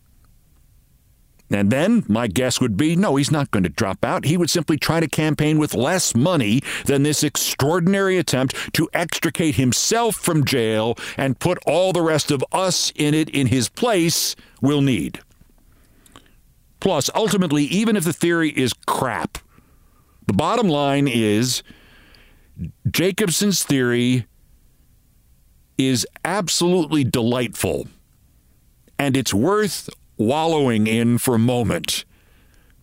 And 1.52 1.70
then 1.70 2.04
my 2.08 2.26
guess 2.28 2.60
would 2.60 2.76
be 2.76 2.96
no, 2.96 3.16
he's 3.16 3.30
not 3.30 3.50
going 3.50 3.62
to 3.64 3.68
drop 3.68 4.04
out. 4.04 4.24
He 4.24 4.36
would 4.36 4.50
simply 4.50 4.78
try 4.78 5.00
to 5.00 5.08
campaign 5.08 5.58
with 5.58 5.74
less 5.74 6.14
money 6.14 6.62
than 6.86 7.02
this 7.02 7.22
extraordinary 7.22 8.16
attempt 8.18 8.74
to 8.74 8.88
extricate 8.94 9.56
himself 9.56 10.16
from 10.16 10.44
jail 10.44 10.96
and 11.16 11.38
put 11.38 11.58
all 11.66 11.92
the 11.92 12.02
rest 12.02 12.30
of 12.30 12.42
us 12.52 12.92
in 12.96 13.14
it 13.14 13.28
in 13.30 13.48
his 13.48 13.68
place 13.68 14.34
will 14.60 14.80
need. 14.80 15.20
Plus, 16.80 17.10
ultimately, 17.14 17.64
even 17.64 17.96
if 17.96 18.04
the 18.04 18.12
theory 18.12 18.50
is 18.50 18.72
crap, 18.86 19.38
the 20.26 20.32
bottom 20.32 20.68
line 20.68 21.06
is 21.06 21.62
Jacobson's 22.90 23.62
theory 23.62 24.26
is 25.78 26.06
absolutely 26.24 27.04
delightful 27.04 27.88
and 28.98 29.16
it's 29.16 29.34
worth 29.34 29.90
wallowing 30.16 30.86
in 30.86 31.18
for 31.18 31.34
a 31.34 31.38
moment. 31.38 32.04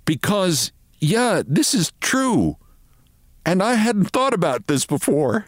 Because, 0.05 0.71
yeah, 0.99 1.41
this 1.45 1.73
is 1.73 1.91
true. 2.01 2.57
And 3.45 3.63
I 3.63 3.75
hadn't 3.75 4.11
thought 4.11 4.33
about 4.33 4.67
this 4.67 4.85
before. 4.85 5.45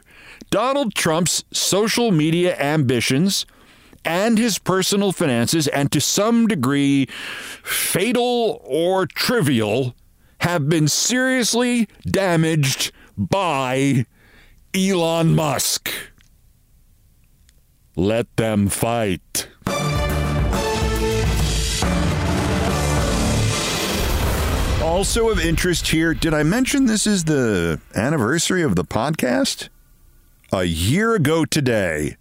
Donald 0.49 0.95
Trump's 0.95 1.43
social 1.51 2.11
media 2.11 2.57
ambitions 2.57 3.45
and 4.03 4.37
his 4.37 4.57
personal 4.57 5.11
finances, 5.11 5.67
and 5.67 5.91
to 5.91 6.01
some 6.01 6.47
degree, 6.47 7.05
fatal 7.63 8.59
or 8.63 9.05
trivial, 9.05 9.95
have 10.39 10.67
been 10.67 10.87
seriously 10.87 11.87
damaged 12.09 12.91
by 13.15 14.05
Elon 14.73 15.35
Musk. 15.35 15.91
Let 17.95 18.35
them 18.37 18.69
fight. 18.69 19.50
Also 24.91 25.29
of 25.29 25.39
interest 25.39 25.87
here, 25.87 26.13
did 26.13 26.33
I 26.33 26.43
mention 26.43 26.85
this 26.85 27.07
is 27.07 27.23
the 27.23 27.79
anniversary 27.95 28.61
of 28.61 28.75
the 28.75 28.83
podcast? 28.83 29.69
A 30.51 30.65
year 30.65 31.15
ago 31.15 31.45
today, 31.45 32.17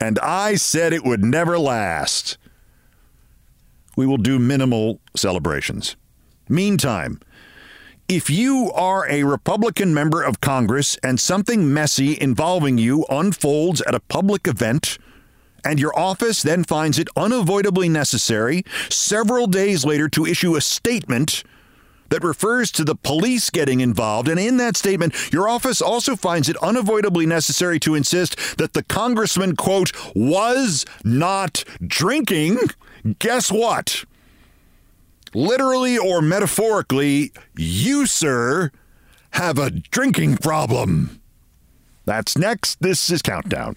and 0.00 0.18
I 0.18 0.56
said 0.56 0.92
it 0.92 1.04
would 1.04 1.24
never 1.24 1.56
last. 1.56 2.36
We 3.96 4.06
will 4.06 4.16
do 4.16 4.40
minimal 4.40 4.98
celebrations. 5.14 5.94
Meantime, 6.48 7.20
if 8.08 8.28
you 8.28 8.72
are 8.74 9.08
a 9.08 9.22
Republican 9.22 9.94
member 9.94 10.20
of 10.20 10.40
Congress 10.40 10.98
and 11.04 11.20
something 11.20 11.72
messy 11.72 12.20
involving 12.20 12.76
you 12.76 13.06
unfolds 13.08 13.82
at 13.82 13.94
a 13.94 14.00
public 14.00 14.48
event, 14.48 14.98
and 15.64 15.78
your 15.78 15.96
office 15.96 16.42
then 16.42 16.64
finds 16.64 16.98
it 16.98 17.06
unavoidably 17.14 17.88
necessary 17.88 18.64
several 18.88 19.46
days 19.46 19.84
later 19.84 20.08
to 20.08 20.26
issue 20.26 20.56
a 20.56 20.60
statement 20.60 21.44
that 22.10 22.22
refers 22.22 22.70
to 22.72 22.84
the 22.84 22.94
police 22.94 23.50
getting 23.50 23.80
involved. 23.80 24.28
And 24.28 24.38
in 24.38 24.58
that 24.58 24.76
statement, 24.76 25.32
your 25.32 25.48
office 25.48 25.80
also 25.80 26.14
finds 26.14 26.48
it 26.48 26.56
unavoidably 26.58 27.26
necessary 27.26 27.80
to 27.80 27.94
insist 27.94 28.58
that 28.58 28.74
the 28.74 28.82
congressman, 28.82 29.56
quote, 29.56 29.92
was 30.14 30.84
not 31.04 31.64
drinking. 31.84 32.58
Guess 33.18 33.50
what? 33.50 34.04
Literally 35.32 35.96
or 35.96 36.20
metaphorically, 36.20 37.32
you, 37.56 38.06
sir, 38.06 38.70
have 39.32 39.58
a 39.58 39.70
drinking 39.70 40.36
problem. 40.36 41.20
That's 42.04 42.36
next. 42.36 42.80
This 42.80 43.10
is 43.10 43.22
Countdown. 43.22 43.76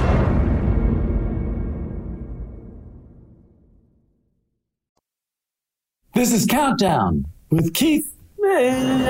This 6.21 6.33
is 6.33 6.45
Countdown 6.45 7.25
with 7.49 7.73
Keith 7.73 8.15
eh, 8.45 9.09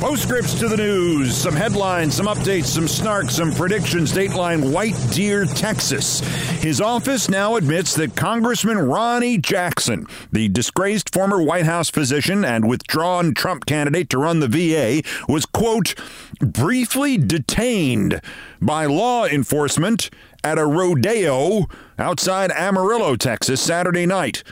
Postscripts 0.00 0.58
to 0.58 0.66
the 0.66 0.78
news, 0.78 1.36
some 1.36 1.54
headlines, 1.54 2.14
some 2.14 2.24
updates, 2.24 2.64
some 2.64 2.88
snark, 2.88 3.28
some 3.28 3.52
predictions. 3.52 4.14
Dateline 4.14 4.72
White 4.72 4.96
Deer, 5.10 5.44
Texas. 5.44 6.20
His 6.62 6.80
office 6.80 7.28
now 7.28 7.56
admits 7.56 7.94
that 7.96 8.16
Congressman 8.16 8.78
Ronny 8.78 9.36
Jackson, 9.36 10.06
the 10.32 10.48
disgraced 10.48 11.12
former 11.12 11.42
White 11.42 11.66
House 11.66 11.90
physician 11.90 12.46
and 12.46 12.66
withdrawn 12.66 13.34
Trump 13.34 13.66
candidate 13.66 14.08
to 14.08 14.18
run 14.18 14.40
the 14.40 14.48
VA, 14.48 15.02
was, 15.30 15.44
quote, 15.44 15.94
briefly 16.40 17.18
detained 17.18 18.22
by 18.58 18.86
law 18.86 19.26
enforcement 19.26 20.08
at 20.42 20.56
a 20.56 20.64
rodeo 20.64 21.66
outside 21.98 22.50
Amarillo, 22.52 23.16
Texas, 23.16 23.60
Saturday 23.60 24.06
night. 24.06 24.42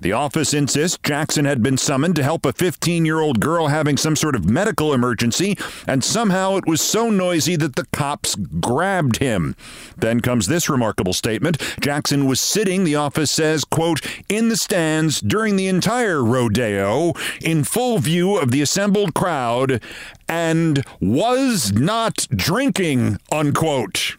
The 0.00 0.12
office 0.12 0.54
insists 0.54 0.98
Jackson 1.02 1.44
had 1.44 1.60
been 1.60 1.76
summoned 1.76 2.14
to 2.16 2.22
help 2.22 2.46
a 2.46 2.52
15 2.52 3.04
year 3.04 3.20
old 3.20 3.40
girl 3.40 3.66
having 3.66 3.96
some 3.96 4.14
sort 4.14 4.36
of 4.36 4.48
medical 4.48 4.94
emergency, 4.94 5.58
and 5.88 6.04
somehow 6.04 6.56
it 6.56 6.66
was 6.66 6.80
so 6.80 7.10
noisy 7.10 7.56
that 7.56 7.74
the 7.74 7.86
cops 7.86 8.36
grabbed 8.36 9.16
him. 9.16 9.56
Then 9.96 10.20
comes 10.20 10.46
this 10.46 10.68
remarkable 10.68 11.12
statement 11.12 11.60
Jackson 11.80 12.26
was 12.26 12.40
sitting, 12.40 12.84
the 12.84 12.94
office 12.94 13.30
says, 13.30 13.64
quote, 13.64 14.00
in 14.28 14.48
the 14.48 14.56
stands 14.56 15.20
during 15.20 15.56
the 15.56 15.66
entire 15.66 16.22
rodeo, 16.22 17.12
in 17.42 17.64
full 17.64 17.98
view 17.98 18.36
of 18.36 18.52
the 18.52 18.62
assembled 18.62 19.14
crowd, 19.14 19.82
and 20.28 20.84
was 21.00 21.72
not 21.72 22.28
drinking, 22.30 23.18
unquote. 23.32 24.16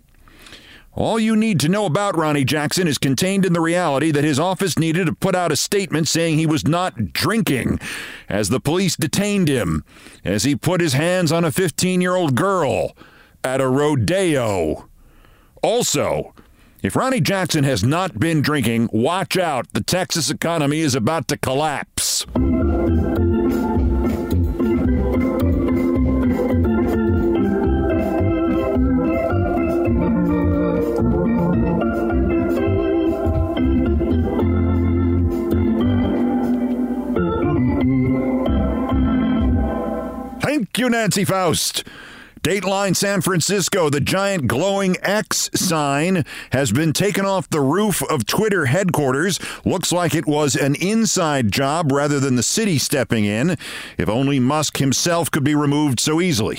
All 0.99 1.17
you 1.17 1.37
need 1.37 1.61
to 1.61 1.69
know 1.69 1.85
about 1.85 2.17
Ronny 2.17 2.43
Jackson 2.43 2.85
is 2.85 2.97
contained 2.97 3.45
in 3.45 3.53
the 3.53 3.61
reality 3.61 4.11
that 4.11 4.25
his 4.25 4.37
office 4.37 4.77
needed 4.77 5.05
to 5.05 5.13
put 5.13 5.33
out 5.33 5.49
a 5.49 5.55
statement 5.55 6.09
saying 6.09 6.37
he 6.37 6.45
was 6.45 6.67
not 6.67 7.13
drinking 7.13 7.79
as 8.27 8.49
the 8.49 8.59
police 8.59 8.97
detained 8.97 9.47
him 9.47 9.85
as 10.25 10.43
he 10.43 10.57
put 10.57 10.81
his 10.81 10.91
hands 10.91 11.31
on 11.31 11.45
a 11.45 11.53
15 11.53 12.01
year 12.01 12.17
old 12.17 12.35
girl 12.35 12.97
at 13.45 13.61
a 13.61 13.69
rodeo. 13.69 14.89
Also, 15.63 16.33
if 16.81 16.97
Ronny 16.97 17.21
Jackson 17.21 17.63
has 17.63 17.81
not 17.81 18.19
been 18.19 18.41
drinking, 18.41 18.89
watch 18.91 19.37
out. 19.37 19.71
The 19.71 19.83
Texas 19.83 20.29
economy 20.29 20.81
is 20.81 20.95
about 20.95 21.29
to 21.29 21.37
collapse. 21.37 22.25
Nancy 40.89 41.23
Faust. 41.23 41.83
Dateline 42.41 42.95
San 42.95 43.19
Francisco, 43.19 43.89
the 43.89 43.99
giant 43.99 44.47
glowing 44.47 44.95
X 45.01 45.49
sign 45.53 46.23
has 46.53 46.71
been 46.71 46.93
taken 46.93 47.25
off 47.25 47.49
the 47.49 47.59
roof 47.59 48.01
of 48.03 48.25
Twitter 48.25 48.67
headquarters. 48.67 49.41
Looks 49.65 49.91
like 49.91 50.15
it 50.15 50.25
was 50.25 50.55
an 50.55 50.75
inside 50.75 51.51
job 51.51 51.91
rather 51.91 52.17
than 52.17 52.37
the 52.37 52.43
city 52.43 52.77
stepping 52.77 53.25
in. 53.25 53.57
If 53.97 54.07
only 54.07 54.39
Musk 54.39 54.77
himself 54.77 55.29
could 55.29 55.43
be 55.43 55.53
removed 55.53 55.99
so 55.99 56.21
easily. 56.21 56.55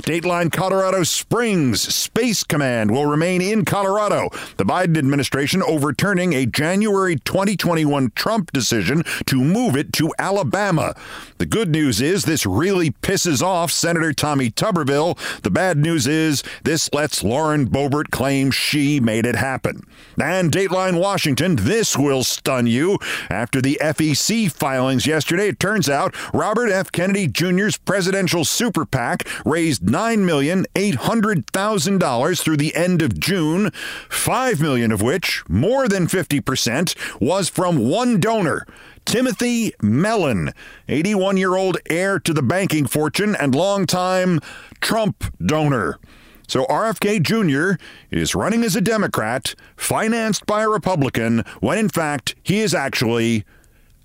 Dateline 0.00 0.50
Colorado 0.50 1.02
Springs 1.02 1.82
Space 1.94 2.42
Command 2.42 2.90
will 2.90 3.04
remain 3.04 3.42
in 3.42 3.66
Colorado. 3.66 4.30
The 4.56 4.64
Biden 4.64 4.96
administration 4.96 5.62
overturning 5.62 6.32
a 6.32 6.46
January 6.46 7.16
2021 7.16 8.12
Trump 8.14 8.50
decision 8.52 9.02
to 9.26 9.36
move 9.44 9.76
it 9.76 9.92
to 9.94 10.14
Alabama. 10.18 10.94
The 11.36 11.46
good 11.46 11.68
news 11.68 12.00
is 12.00 12.24
this 12.24 12.46
really 12.46 12.92
pisses 12.92 13.42
off 13.42 13.70
Senator 13.70 14.14
Tommy 14.14 14.50
Tuberville. 14.50 15.17
The 15.42 15.50
bad 15.50 15.78
news 15.78 16.06
is 16.06 16.42
this 16.64 16.92
lets 16.92 17.22
Lauren 17.22 17.68
Boebert 17.68 18.10
claim 18.10 18.50
she 18.50 19.00
made 19.00 19.26
it 19.26 19.36
happen. 19.36 19.82
And 20.20 20.50
Dateline 20.50 20.98
Washington, 21.00 21.54
this 21.56 21.96
will 21.96 22.24
stun 22.24 22.66
you. 22.66 22.98
After 23.30 23.60
the 23.60 23.78
FEC 23.80 24.50
filings 24.50 25.06
yesterday, 25.06 25.48
it 25.48 25.60
turns 25.60 25.88
out 25.88 26.14
Robert 26.34 26.70
F. 26.70 26.92
Kennedy 26.92 27.28
Jr.'s 27.28 27.76
presidential 27.76 28.44
super 28.44 28.84
PAC 28.84 29.26
raised 29.44 29.82
$9,800,000 29.82 32.40
through 32.40 32.56
the 32.56 32.74
end 32.74 33.02
of 33.02 33.18
June, 33.18 33.70
5 34.08 34.60
million 34.60 34.92
of 34.92 35.02
which, 35.02 35.42
more 35.48 35.88
than 35.88 36.06
50%, 36.06 36.94
was 37.20 37.48
from 37.48 37.78
one 37.78 38.20
donor. 38.20 38.66
Timothy 39.08 39.72
Mellon, 39.80 40.52
81 40.86 41.38
year 41.38 41.56
old 41.56 41.78
heir 41.88 42.20
to 42.20 42.34
the 42.34 42.42
banking 42.42 42.86
fortune 42.86 43.34
and 43.34 43.54
longtime 43.54 44.38
Trump 44.82 45.24
donor. 45.40 45.98
So 46.46 46.66
RFK 46.66 47.22
Jr. 47.22 47.82
is 48.10 48.34
running 48.34 48.62
as 48.64 48.76
a 48.76 48.82
Democrat, 48.82 49.54
financed 49.76 50.44
by 50.44 50.62
a 50.62 50.68
Republican, 50.68 51.42
when 51.60 51.78
in 51.78 51.88
fact 51.88 52.34
he 52.42 52.60
is 52.60 52.74
actually 52.74 53.46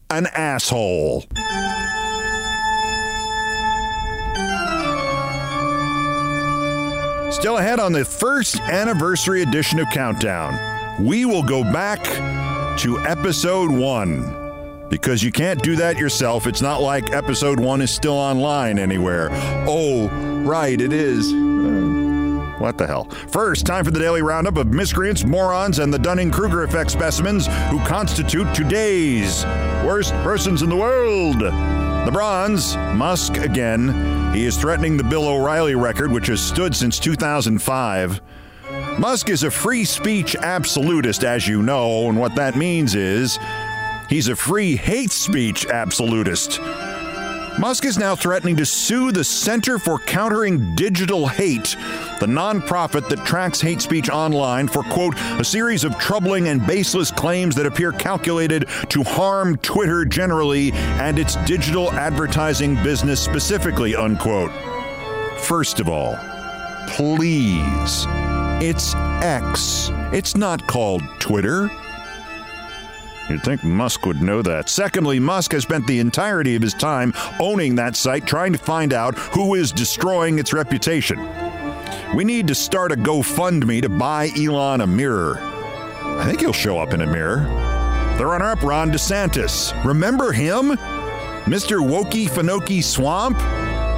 an 0.09 0.27
asshole. 0.27 1.25
Still 7.29 7.57
ahead 7.57 7.81
on 7.81 7.91
the 7.91 8.05
first 8.05 8.61
anniversary 8.61 9.41
edition 9.41 9.79
of 9.79 9.89
Countdown, 9.89 11.05
we 11.05 11.25
will 11.25 11.43
go 11.43 11.61
back 11.73 12.01
to 12.79 12.99
episode 13.01 13.69
one 13.69 14.42
because 14.93 15.23
you 15.23 15.31
can't 15.31 15.59
do 15.63 15.75
that 15.75 15.97
yourself. 15.97 16.45
It's 16.45 16.61
not 16.61 16.79
like 16.79 17.11
episode 17.11 17.59
one 17.59 17.81
is 17.81 17.89
still 17.89 18.13
online 18.13 18.77
anywhere. 18.77 19.29
Oh, 19.67 20.07
right, 20.45 20.79
it 20.79 20.93
is. 20.93 21.33
Uh, 21.33 22.53
what 22.59 22.77
the 22.77 22.85
hell? 22.85 23.05
First, 23.27 23.65
time 23.65 23.83
for 23.83 23.89
the 23.89 23.99
daily 23.99 24.21
roundup 24.21 24.55
of 24.55 24.67
miscreants, 24.67 25.25
morons, 25.25 25.79
and 25.79 25.91
the 25.91 25.97
Dunning 25.97 26.29
Kruger 26.29 26.61
effect 26.61 26.91
specimens 26.91 27.47
who 27.71 27.79
constitute 27.79 28.53
today's 28.53 29.43
worst 29.83 30.13
persons 30.21 30.61
in 30.61 30.69
the 30.69 30.75
world. 30.77 31.39
The 31.39 32.11
bronze, 32.13 32.77
Musk 32.93 33.37
again. 33.37 34.31
He 34.31 34.45
is 34.45 34.57
threatening 34.57 34.95
the 34.95 35.03
Bill 35.03 35.27
O'Reilly 35.27 35.73
record, 35.73 36.11
which 36.11 36.27
has 36.27 36.39
stood 36.39 36.75
since 36.75 36.99
2005. 36.99 38.21
Musk 38.99 39.29
is 39.29 39.41
a 39.41 39.49
free 39.49 39.85
speech 39.85 40.35
absolutist, 40.35 41.23
as 41.23 41.47
you 41.47 41.63
know, 41.63 42.09
and 42.09 42.19
what 42.19 42.35
that 42.35 42.55
means 42.55 42.93
is 42.93 43.39
He's 44.13 44.27
a 44.27 44.35
free 44.35 44.75
hate 44.75 45.11
speech 45.11 45.65
absolutist. 45.65 46.61
Musk 47.57 47.83
is 47.83 47.97
now 47.97 48.15
threatening 48.15 48.55
to 48.57 48.63
sue 48.63 49.11
the 49.11 49.23
Center 49.23 49.79
for 49.79 49.97
Countering 49.97 50.75
Digital 50.75 51.27
Hate, 51.27 51.75
the 52.19 52.27
nonprofit 52.27 53.09
that 53.09 53.25
tracks 53.25 53.59
hate 53.59 53.81
speech 53.81 54.11
online, 54.11 54.67
for, 54.67 54.83
quote, 54.83 55.15
a 55.39 55.43
series 55.43 55.83
of 55.83 55.97
troubling 55.97 56.49
and 56.49 56.63
baseless 56.67 57.09
claims 57.09 57.55
that 57.55 57.65
appear 57.65 57.91
calculated 57.91 58.69
to 58.89 59.01
harm 59.01 59.57
Twitter 59.57 60.05
generally 60.05 60.71
and 60.73 61.17
its 61.17 61.35
digital 61.47 61.91
advertising 61.93 62.75
business 62.83 63.19
specifically, 63.19 63.95
unquote. 63.95 64.51
First 65.39 65.79
of 65.79 65.89
all, 65.89 66.19
please, 66.87 68.05
it's 68.61 68.93
X. 69.23 69.89
It's 70.11 70.37
not 70.37 70.67
called 70.67 71.01
Twitter. 71.19 71.71
You'd 73.29 73.43
think 73.43 73.63
Musk 73.63 74.05
would 74.05 74.21
know 74.21 74.41
that. 74.41 74.69
Secondly, 74.69 75.19
Musk 75.19 75.53
has 75.53 75.63
spent 75.63 75.87
the 75.87 75.99
entirety 75.99 76.55
of 76.55 76.61
his 76.61 76.73
time 76.73 77.13
owning 77.39 77.75
that 77.75 77.95
site, 77.95 78.27
trying 78.27 78.51
to 78.53 78.59
find 78.59 78.93
out 78.93 79.17
who 79.17 79.55
is 79.55 79.71
destroying 79.71 80.39
its 80.39 80.53
reputation. 80.53 81.19
We 82.15 82.25
need 82.25 82.47
to 82.47 82.55
start 82.55 82.91
a 82.91 82.95
GoFundMe 82.95 83.81
to 83.81 83.89
buy 83.89 84.29
Elon 84.37 84.81
a 84.81 84.87
mirror. 84.87 85.39
I 85.39 86.25
think 86.25 86.41
he'll 86.41 86.53
show 86.53 86.77
up 86.79 86.93
in 86.93 87.01
a 87.01 87.07
mirror. 87.07 87.41
The 88.17 88.25
runner 88.25 88.51
up, 88.51 88.61
Ron 88.61 88.91
DeSantis. 88.91 89.73
Remember 89.83 90.31
him? 90.31 90.77
Mr. 91.45 91.79
Wokey 91.79 92.29
Finoki 92.29 92.83
Swamp? 92.83 93.37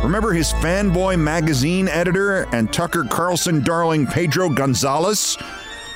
Remember 0.04 0.34
his 0.34 0.54
fanboy 0.54 1.20
magazine 1.20 1.88
editor 1.88 2.48
and 2.54 2.72
Tucker 2.72 3.04
Carlson 3.04 3.62
darling 3.64 4.06
Pedro 4.08 4.50
Gonzalez? 4.50 5.38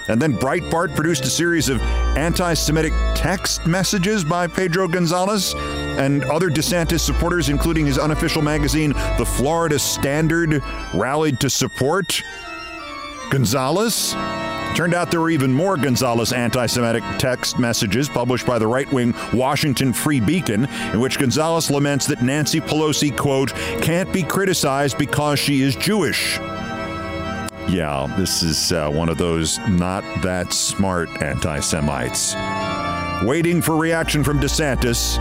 And 0.10 0.20
then 0.20 0.34
Breitbart 0.34 0.95
produced 0.95 1.24
a 1.24 1.30
series 1.30 1.70
of 1.70 1.80
anti 2.18 2.55
Semitic 2.55 2.93
text 3.14 3.68
messages 3.68 4.24
by 4.24 4.47
Pedro 4.47 4.88
Gonzalez 4.88 5.53
and 5.55 6.24
other 6.26 6.49
DeSantis 6.49 7.01
supporters, 7.01 7.49
including 7.49 7.86
his 7.86 7.99
unofficial 7.99 8.41
magazine, 8.41 8.93
The 9.18 9.26
Florida 9.26 9.78
Standard, 9.78 10.64
rallied 10.95 11.39
to 11.41 11.49
support 11.49 12.24
Gonzalez. 13.30 14.16
Turned 14.76 14.93
out 14.95 15.12
there 15.12 15.20
were 15.20 15.30
even 15.30 15.53
more 15.53 15.78
Gonzalez 15.78 16.34
anti 16.34 16.66
Semitic 16.66 17.03
text 17.20 17.60
messages 17.60 18.10
published 18.10 18.47
by 18.47 18.57
the 18.57 18.68
right 18.68 18.91
wing 18.91 19.14
Washington 19.32 19.93
Free 19.93 20.20
Beacon, 20.20 20.66
in 20.91 20.99
which 20.99 21.20
Gonzalez 21.20 21.70
laments 21.70 22.07
that 22.07 22.24
Nancy 22.24 22.60
Pelosi, 22.60 23.16
quote, 23.16 23.53
can't 23.82 24.12
be 24.12 24.24
criticized 24.24 24.97
because 24.97 25.38
she 25.38 25.62
is 25.62 25.76
Jewish. 25.76 26.39
Yeah, 27.70 28.11
this 28.17 28.41
is 28.41 28.72
uh, 28.72 28.89
one 28.89 29.09
of 29.09 29.20
those 29.20 29.59
not 29.67 30.03
that 30.24 30.51
smart 30.53 31.07
anti 31.22 31.59
Semites. 31.59 32.34
Waiting 33.24 33.61
for 33.61 33.76
reaction 33.76 34.24
from 34.24 34.39
DeSantis 34.39 35.17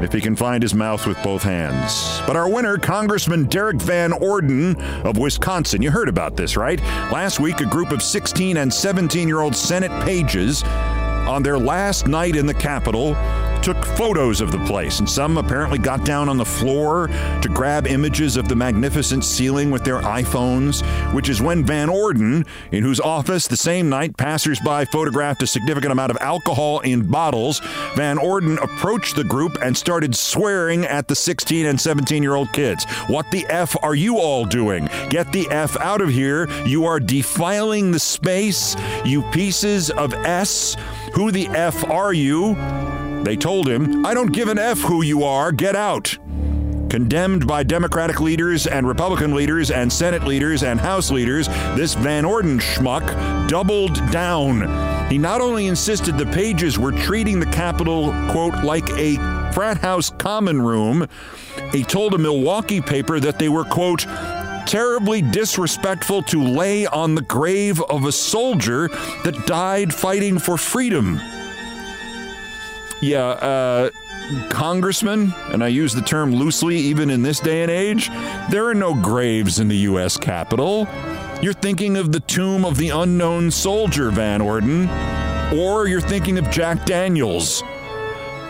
if 0.00 0.12
he 0.12 0.20
can 0.20 0.36
find 0.36 0.62
his 0.62 0.74
mouth 0.74 1.06
with 1.06 1.20
both 1.24 1.42
hands. 1.42 2.20
But 2.24 2.36
our 2.36 2.48
winner, 2.48 2.78
Congressman 2.78 3.46
Derrick 3.46 3.80
Van 3.80 4.12
Orden 4.12 4.76
of 5.04 5.18
Wisconsin, 5.18 5.82
you 5.82 5.90
heard 5.90 6.08
about 6.08 6.36
this, 6.36 6.56
right? 6.56 6.80
Last 7.10 7.40
week, 7.40 7.60
a 7.60 7.66
group 7.66 7.90
of 7.90 8.00
16 8.00 8.58
and 8.58 8.72
17 8.72 9.26
year 9.26 9.40
old 9.40 9.56
Senate 9.56 9.90
pages 10.04 10.62
on 10.62 11.42
their 11.42 11.58
last 11.58 12.06
night 12.06 12.36
in 12.36 12.46
the 12.46 12.54
Capitol 12.54 13.14
took 13.66 13.84
photos 13.84 14.40
of 14.40 14.52
the 14.52 14.64
place, 14.64 15.00
and 15.00 15.10
some 15.10 15.36
apparently 15.36 15.76
got 15.76 16.04
down 16.04 16.28
on 16.28 16.36
the 16.36 16.44
floor 16.44 17.08
to 17.42 17.48
grab 17.52 17.88
images 17.88 18.36
of 18.36 18.46
the 18.46 18.54
magnificent 18.54 19.24
ceiling 19.24 19.72
with 19.72 19.82
their 19.82 20.00
iPhones, 20.02 20.84
which 21.12 21.28
is 21.28 21.42
when 21.42 21.64
Van 21.64 21.88
Orden, 21.88 22.44
in 22.70 22.84
whose 22.84 23.00
office 23.00 23.48
the 23.48 23.56
same 23.56 23.88
night 23.88 24.16
passersby 24.16 24.84
photographed 24.92 25.42
a 25.42 25.48
significant 25.48 25.90
amount 25.90 26.12
of 26.12 26.18
alcohol 26.20 26.78
in 26.78 27.10
bottles, 27.10 27.58
Van 27.96 28.18
Orden 28.18 28.56
approached 28.58 29.16
the 29.16 29.24
group 29.24 29.58
and 29.60 29.76
started 29.76 30.14
swearing 30.14 30.84
at 30.84 31.08
the 31.08 31.16
16 31.16 31.66
and 31.66 31.80
17 31.80 32.22
year 32.22 32.36
old 32.36 32.52
kids. 32.52 32.84
What 33.08 33.28
the 33.32 33.44
F 33.48 33.74
are 33.82 33.96
you 33.96 34.18
all 34.18 34.44
doing? 34.44 34.88
Get 35.08 35.32
the 35.32 35.48
F 35.50 35.76
out 35.80 36.00
of 36.00 36.08
here. 36.08 36.48
You 36.66 36.84
are 36.84 37.00
defiling 37.00 37.90
the 37.90 37.98
space, 37.98 38.76
you 39.04 39.22
pieces 39.32 39.90
of 39.90 40.14
S. 40.14 40.76
Who 41.14 41.32
the 41.32 41.48
F 41.48 41.82
are 41.90 42.12
you? 42.12 42.54
They 43.26 43.34
told 43.34 43.68
him, 43.68 44.06
I 44.06 44.14
don't 44.14 44.30
give 44.30 44.46
an 44.46 44.56
F 44.56 44.78
who 44.82 45.02
you 45.02 45.24
are, 45.24 45.50
get 45.50 45.74
out. 45.74 46.16
Condemned 46.88 47.44
by 47.44 47.64
Democratic 47.64 48.20
leaders 48.20 48.68
and 48.68 48.86
Republican 48.86 49.34
leaders 49.34 49.72
and 49.72 49.92
Senate 49.92 50.22
leaders 50.22 50.62
and 50.62 50.78
House 50.78 51.10
leaders, 51.10 51.48
this 51.74 51.94
Van 51.94 52.24
Orden 52.24 52.60
schmuck 52.60 53.48
doubled 53.48 53.96
down. 54.12 55.10
He 55.10 55.18
not 55.18 55.40
only 55.40 55.66
insisted 55.66 56.16
the 56.16 56.26
pages 56.26 56.78
were 56.78 56.92
treating 56.92 57.40
the 57.40 57.46
Capitol, 57.46 58.12
quote, 58.30 58.62
like 58.62 58.88
a 58.90 59.16
frat 59.52 59.78
house 59.78 60.08
common 60.08 60.62
room, 60.62 61.08
he 61.72 61.82
told 61.82 62.14
a 62.14 62.18
Milwaukee 62.18 62.80
paper 62.80 63.18
that 63.18 63.40
they 63.40 63.48
were, 63.48 63.64
quote, 63.64 64.06
terribly 64.68 65.20
disrespectful 65.20 66.22
to 66.22 66.44
lay 66.44 66.86
on 66.86 67.16
the 67.16 67.22
grave 67.22 67.82
of 67.82 68.04
a 68.04 68.12
soldier 68.12 68.86
that 69.24 69.46
died 69.48 69.92
fighting 69.92 70.38
for 70.38 70.56
freedom. 70.56 71.20
Yeah, 73.02 73.26
uh, 73.26 73.90
congressman, 74.48 75.34
and 75.52 75.62
I 75.62 75.68
use 75.68 75.92
the 75.92 76.00
term 76.00 76.34
loosely 76.34 76.76
even 76.76 77.10
in 77.10 77.22
this 77.22 77.40
day 77.40 77.62
and 77.62 77.70
age, 77.70 78.08
there 78.50 78.66
are 78.66 78.74
no 78.74 78.94
graves 78.94 79.60
in 79.60 79.68
the 79.68 79.76
U.S. 79.78 80.16
Capitol. 80.16 80.88
You're 81.42 81.52
thinking 81.52 81.96
of 81.96 82.12
the 82.12 82.20
tomb 82.20 82.64
of 82.64 82.78
the 82.78 82.88
unknown 82.90 83.50
soldier, 83.50 84.10
Van 84.10 84.40
Orden, 84.40 84.88
or 85.54 85.86
you're 85.86 86.00
thinking 86.00 86.38
of 86.38 86.50
Jack 86.50 86.86
Daniels, 86.86 87.62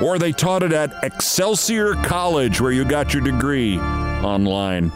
or 0.01 0.19
they 0.19 0.31
taught 0.31 0.63
it 0.63 0.73
at 0.73 0.93
Excelsior 1.03 1.95
College 2.05 2.61
where 2.61 2.73
you 2.73 2.85
got 2.85 3.13
your 3.13 3.23
degree 3.23 3.79
online. 3.79 4.93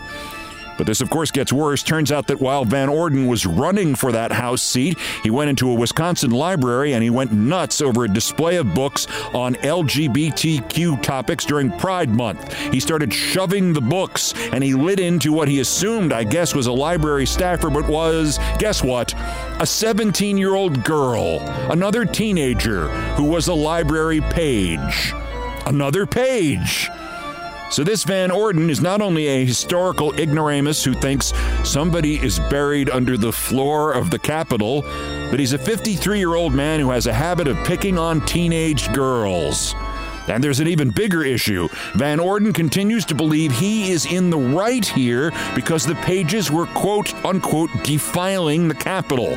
But 0.80 0.86
this, 0.86 1.02
of 1.02 1.10
course, 1.10 1.30
gets 1.30 1.52
worse. 1.52 1.82
Turns 1.82 2.10
out 2.10 2.28
that 2.28 2.40
while 2.40 2.64
Van 2.64 2.88
Orden 2.88 3.26
was 3.26 3.44
running 3.44 3.94
for 3.94 4.12
that 4.12 4.32
House 4.32 4.62
seat, 4.62 4.98
he 5.22 5.28
went 5.28 5.50
into 5.50 5.70
a 5.70 5.74
Wisconsin 5.74 6.30
library 6.30 6.94
and 6.94 7.02
he 7.02 7.10
went 7.10 7.32
nuts 7.32 7.82
over 7.82 8.06
a 8.06 8.08
display 8.08 8.56
of 8.56 8.72
books 8.72 9.06
on 9.34 9.56
LGBTQ 9.56 11.02
topics 11.02 11.44
during 11.44 11.70
Pride 11.70 12.08
Month. 12.08 12.54
He 12.72 12.80
started 12.80 13.12
shoving 13.12 13.74
the 13.74 13.82
books 13.82 14.32
and 14.54 14.64
he 14.64 14.72
lit 14.72 15.00
into 15.00 15.34
what 15.34 15.48
he 15.48 15.60
assumed, 15.60 16.14
I 16.14 16.24
guess, 16.24 16.54
was 16.54 16.66
a 16.66 16.72
library 16.72 17.26
staffer, 17.26 17.68
but 17.68 17.86
was, 17.86 18.38
guess 18.58 18.82
what? 18.82 19.12
A 19.60 19.66
17 19.66 20.38
year 20.38 20.54
old 20.54 20.82
girl, 20.82 21.40
another 21.70 22.06
teenager 22.06 22.88
who 23.16 23.24
was 23.24 23.48
a 23.48 23.54
library 23.54 24.22
page. 24.22 25.12
Another 25.66 26.06
page. 26.06 26.88
So, 27.70 27.84
this 27.84 28.02
Van 28.02 28.32
Orden 28.32 28.68
is 28.68 28.80
not 28.80 29.00
only 29.00 29.28
a 29.28 29.44
historical 29.44 30.12
ignoramus 30.18 30.82
who 30.82 30.92
thinks 30.92 31.32
somebody 31.62 32.16
is 32.16 32.40
buried 32.50 32.90
under 32.90 33.16
the 33.16 33.30
floor 33.30 33.92
of 33.92 34.10
the 34.10 34.18
Capitol, 34.18 34.82
but 35.30 35.38
he's 35.38 35.52
a 35.52 35.58
53 35.58 36.18
year 36.18 36.34
old 36.34 36.52
man 36.52 36.80
who 36.80 36.90
has 36.90 37.06
a 37.06 37.12
habit 37.12 37.46
of 37.46 37.56
picking 37.64 37.96
on 37.96 38.26
teenage 38.26 38.92
girls. 38.92 39.76
And 40.26 40.42
there's 40.42 40.58
an 40.58 40.66
even 40.66 40.90
bigger 40.90 41.22
issue. 41.22 41.68
Van 41.94 42.18
Orden 42.18 42.52
continues 42.52 43.04
to 43.06 43.14
believe 43.14 43.52
he 43.52 43.92
is 43.92 44.04
in 44.04 44.30
the 44.30 44.38
right 44.38 44.84
here 44.84 45.30
because 45.54 45.86
the 45.86 45.94
pages 45.96 46.50
were 46.50 46.66
quote 46.66 47.14
unquote 47.24 47.70
defiling 47.84 48.66
the 48.66 48.74
Capitol. 48.74 49.36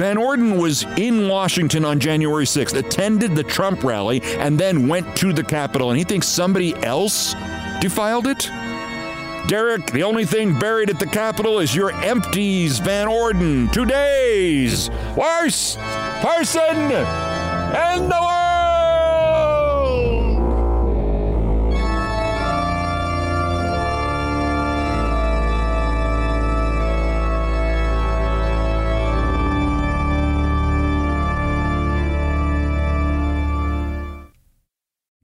Van 0.00 0.16
Orden 0.16 0.56
was 0.56 0.84
in 0.96 1.28
Washington 1.28 1.84
on 1.84 2.00
January 2.00 2.46
6th, 2.46 2.74
attended 2.74 3.36
the 3.36 3.44
Trump 3.44 3.84
rally, 3.84 4.22
and 4.38 4.58
then 4.58 4.88
went 4.88 5.14
to 5.18 5.30
the 5.34 5.44
Capitol. 5.44 5.90
And 5.90 5.98
he 5.98 6.04
thinks 6.04 6.26
somebody 6.26 6.74
else 6.82 7.34
defiled 7.82 8.26
it? 8.26 8.48
Derrick, 9.46 9.92
the 9.92 10.02
only 10.02 10.24
thing 10.24 10.58
buried 10.58 10.88
at 10.88 10.98
the 10.98 11.06
Capitol 11.06 11.58
is 11.58 11.76
your 11.76 11.92
empties, 12.02 12.78
Van 12.78 13.08
Orden. 13.08 13.68
Today's 13.68 14.88
worst 15.14 15.76
person 16.22 16.76
in 16.76 18.08
the 18.08 18.18
world. 18.18 18.39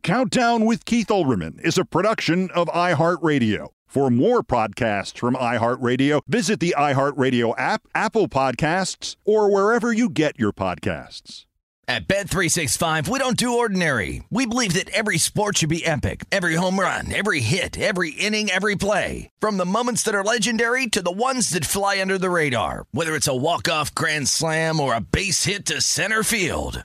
Countdown 0.06 0.64
with 0.64 0.84
Keith 0.84 1.08
Olbermann 1.08 1.60
is 1.62 1.76
a 1.76 1.84
production 1.84 2.48
of 2.52 2.68
iHeartRadio. 2.68 3.70
For 3.88 4.08
more 4.08 4.44
podcasts 4.44 5.18
from 5.18 5.34
iHeartRadio, 5.34 6.20
visit 6.28 6.60
the 6.60 6.76
iHeartRadio 6.78 7.54
app, 7.58 7.88
Apple 7.92 8.28
Podcasts, 8.28 9.16
or 9.24 9.50
wherever 9.50 9.92
you 9.92 10.08
get 10.08 10.38
your 10.38 10.52
podcasts. 10.52 11.44
At 11.88 12.06
Bet365, 12.06 13.08
we 13.08 13.18
don't 13.18 13.36
do 13.36 13.58
ordinary. 13.58 14.22
We 14.30 14.46
believe 14.46 14.74
that 14.74 14.90
every 14.90 15.18
sport 15.18 15.58
should 15.58 15.70
be 15.70 15.84
epic. 15.84 16.24
Every 16.30 16.54
home 16.54 16.78
run, 16.78 17.12
every 17.12 17.40
hit, 17.40 17.76
every 17.76 18.10
inning, 18.10 18.48
every 18.48 18.76
play. 18.76 19.30
From 19.40 19.56
the 19.56 19.66
moments 19.66 20.04
that 20.04 20.14
are 20.14 20.22
legendary 20.22 20.86
to 20.88 21.02
the 21.02 21.10
ones 21.10 21.50
that 21.50 21.64
fly 21.64 22.00
under 22.00 22.16
the 22.16 22.30
radar. 22.30 22.86
Whether 22.92 23.16
it's 23.16 23.26
a 23.26 23.34
walk-off 23.34 23.92
grand 23.92 24.28
slam 24.28 24.78
or 24.78 24.94
a 24.94 25.00
base 25.00 25.42
hit 25.46 25.66
to 25.66 25.80
center 25.80 26.22
field. 26.22 26.84